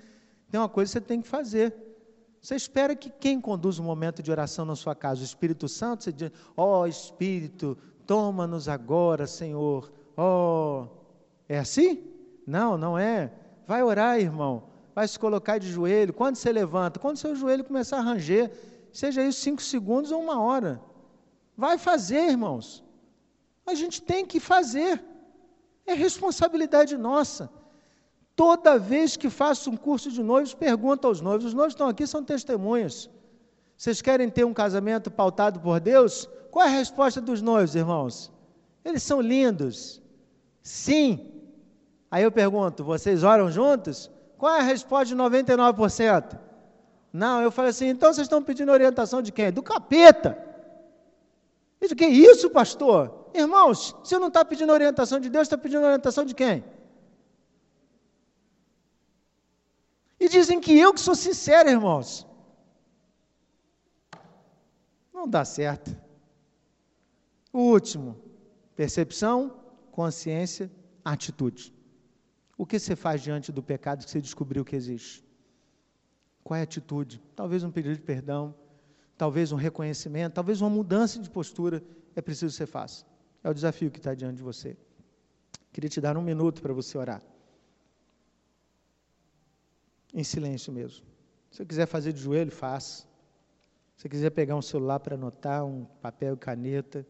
[0.52, 1.74] Tem uma coisa que você tem que fazer.
[2.40, 5.22] Você espera que quem conduz o momento de oração na sua casa?
[5.22, 6.04] O Espírito Santo?
[6.04, 9.92] Você diz, ó oh, Espírito, toma-nos agora, Senhor.
[10.16, 10.88] Ó, oh.
[11.50, 12.04] é assim?
[12.46, 13.32] Não, não é.
[13.66, 14.73] Vai orar, irmão.
[14.96, 16.14] Vai se colocar de joelho.
[16.14, 17.00] Quando você levanta?
[17.00, 18.52] Quando seu joelho começar a ranger
[18.92, 20.82] seja isso cinco segundos ou uma hora.
[21.58, 22.84] Vai fazer, irmãos.
[23.66, 25.04] A gente tem que fazer.
[25.86, 27.50] É responsabilidade nossa.
[28.36, 31.46] Toda vez que faço um curso de noivos, pergunto aos noivos.
[31.46, 33.10] Os noivos estão aqui, são testemunhas.
[33.78, 36.30] Vocês querem ter um casamento pautado por Deus?
[36.52, 38.32] Qual é a resposta dos noivos, irmãos?
[38.86, 40.02] Eles são lindos.
[40.62, 41.32] Sim.
[42.10, 44.10] Aí eu pergunto: vocês oram juntos?
[44.44, 46.38] Qual é a resposta de 99%?
[47.14, 49.54] Não, eu falei assim, então vocês estão pedindo orientação de quem?
[49.54, 50.38] Do capeta.
[51.80, 53.30] Eu disse, que isso, pastor?
[53.34, 56.62] Irmãos, se não está pedindo orientação de Deus, está pedindo orientação de quem?
[60.20, 62.28] E dizem que eu que sou sincero, irmãos.
[65.14, 65.96] Não dá certo.
[67.54, 68.22] O último,
[68.76, 69.58] percepção,
[69.90, 70.70] consciência,
[71.06, 71.74] atitude.
[72.58, 75.24] O que você faz diante do pecado que você descobriu que existe?
[76.44, 77.22] Qual é a atitude?
[77.36, 78.54] Talvez um pedido de perdão,
[79.18, 81.84] talvez um reconhecimento, talvez uma mudança de postura
[82.16, 83.06] é preciso que você faça.
[83.44, 84.78] É o desafio que está diante de você.
[85.72, 87.22] Queria te dar um minuto para você orar.
[90.14, 91.06] Em silêncio mesmo.
[91.50, 93.08] Se você quiser fazer de joelho, faça.
[93.96, 97.06] Se você quiser pegar um celular para anotar, um papel e caneta.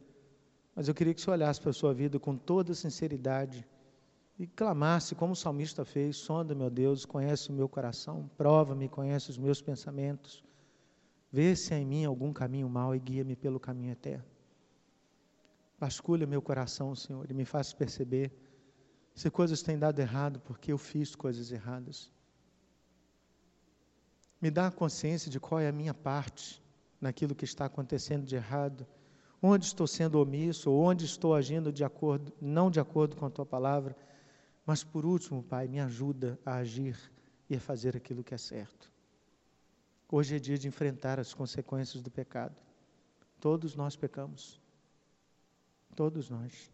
[0.74, 3.68] Mas eu queria que você olhasse para a sua vida com toda sinceridade
[4.38, 9.30] e clamasse, como o salmista fez: sonda, meu Deus, conhece o meu coração, prova-me, conhece
[9.30, 10.44] os meus pensamentos,
[11.32, 14.26] vê se há em mim algum caminho mau e guia-me pelo caminho eterno.
[15.80, 18.32] Vasculha meu coração, Senhor, e me faça perceber
[19.14, 22.12] se coisas têm dado errado porque eu fiz coisas erradas.
[24.42, 26.62] Me dá a consciência de qual é a minha parte
[27.00, 28.88] naquilo que está acontecendo de errado,
[29.42, 33.46] onde estou sendo omisso, onde estou agindo de acordo, não de acordo com a tua
[33.46, 33.96] palavra
[34.66, 36.98] mas por último, Pai, me ajuda a agir
[37.50, 38.92] e a fazer aquilo que é certo.
[40.10, 42.56] Hoje é dia de enfrentar as consequências do pecado.
[43.40, 44.62] Todos nós pecamos.
[45.96, 46.72] Todos nós.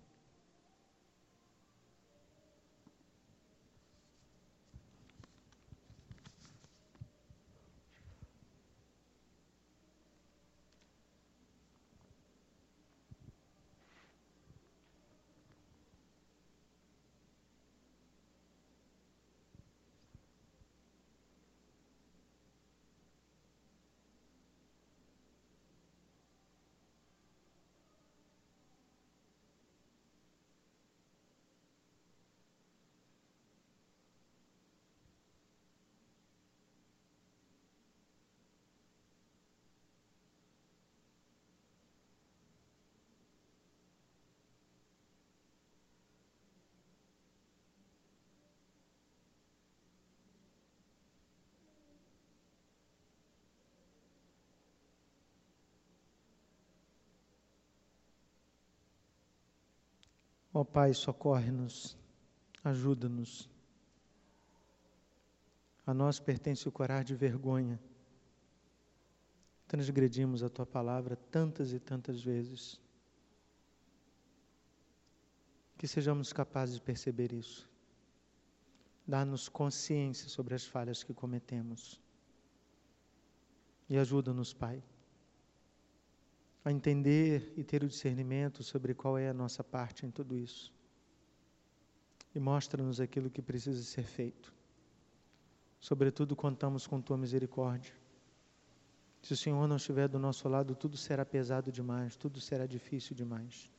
[60.53, 61.95] Ó Pai, socorre-nos,
[62.63, 63.47] ajuda-nos.
[65.85, 67.79] A nós pertence o corar de vergonha.
[69.67, 72.79] Transgredimos a tua palavra tantas e tantas vezes.
[75.77, 77.69] Que sejamos capazes de perceber isso.
[79.07, 81.99] Dá-nos consciência sobre as falhas que cometemos.
[83.87, 84.83] E ajuda-nos, Pai,
[86.69, 90.73] a entender e ter o discernimento sobre qual é a nossa parte em tudo isso.
[92.33, 94.53] E mostra-nos aquilo que precisa ser feito.
[95.79, 97.93] Sobretudo, contamos com tua misericórdia.
[99.21, 103.15] Se o Senhor não estiver do nosso lado, tudo será pesado demais, tudo será difícil
[103.15, 103.69] demais.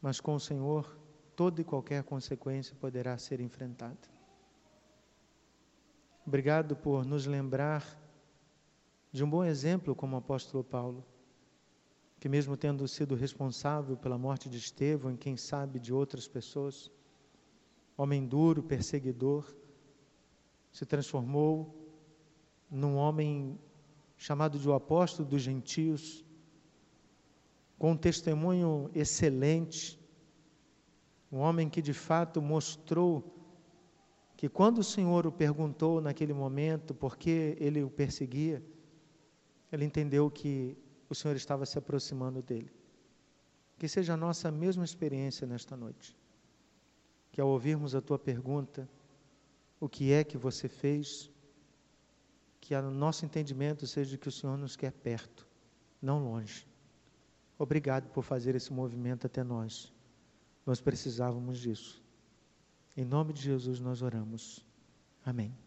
[0.00, 0.96] Mas com o Senhor,
[1.34, 4.08] toda e qualquer consequência poderá ser enfrentada.
[6.26, 7.84] Obrigado por nos lembrar
[9.12, 11.04] de um bom exemplo como o apóstolo Paulo,
[12.18, 16.90] que mesmo tendo sido responsável pela morte de Estevão e quem sabe de outras pessoas,
[17.96, 19.54] homem duro, perseguidor,
[20.72, 21.74] se transformou
[22.70, 23.58] num homem
[24.16, 26.24] chamado de o apóstolo dos gentios,
[27.78, 29.98] com um testemunho excelente,
[31.30, 33.34] um homem que de fato mostrou
[34.36, 38.62] que quando o Senhor o perguntou naquele momento por que ele o perseguia,
[39.70, 40.76] ele entendeu que
[41.08, 42.70] o Senhor estava se aproximando dele.
[43.78, 46.16] Que seja a nossa mesma experiência nesta noite.
[47.30, 48.88] Que ao ouvirmos a tua pergunta,
[49.78, 51.30] o que é que você fez,
[52.60, 55.46] que o nosso entendimento seja que o Senhor nos quer perto,
[56.00, 56.66] não longe.
[57.58, 59.92] Obrigado por fazer esse movimento até nós.
[60.64, 62.02] Nós precisávamos disso.
[62.96, 64.64] Em nome de Jesus nós oramos.
[65.24, 65.65] Amém.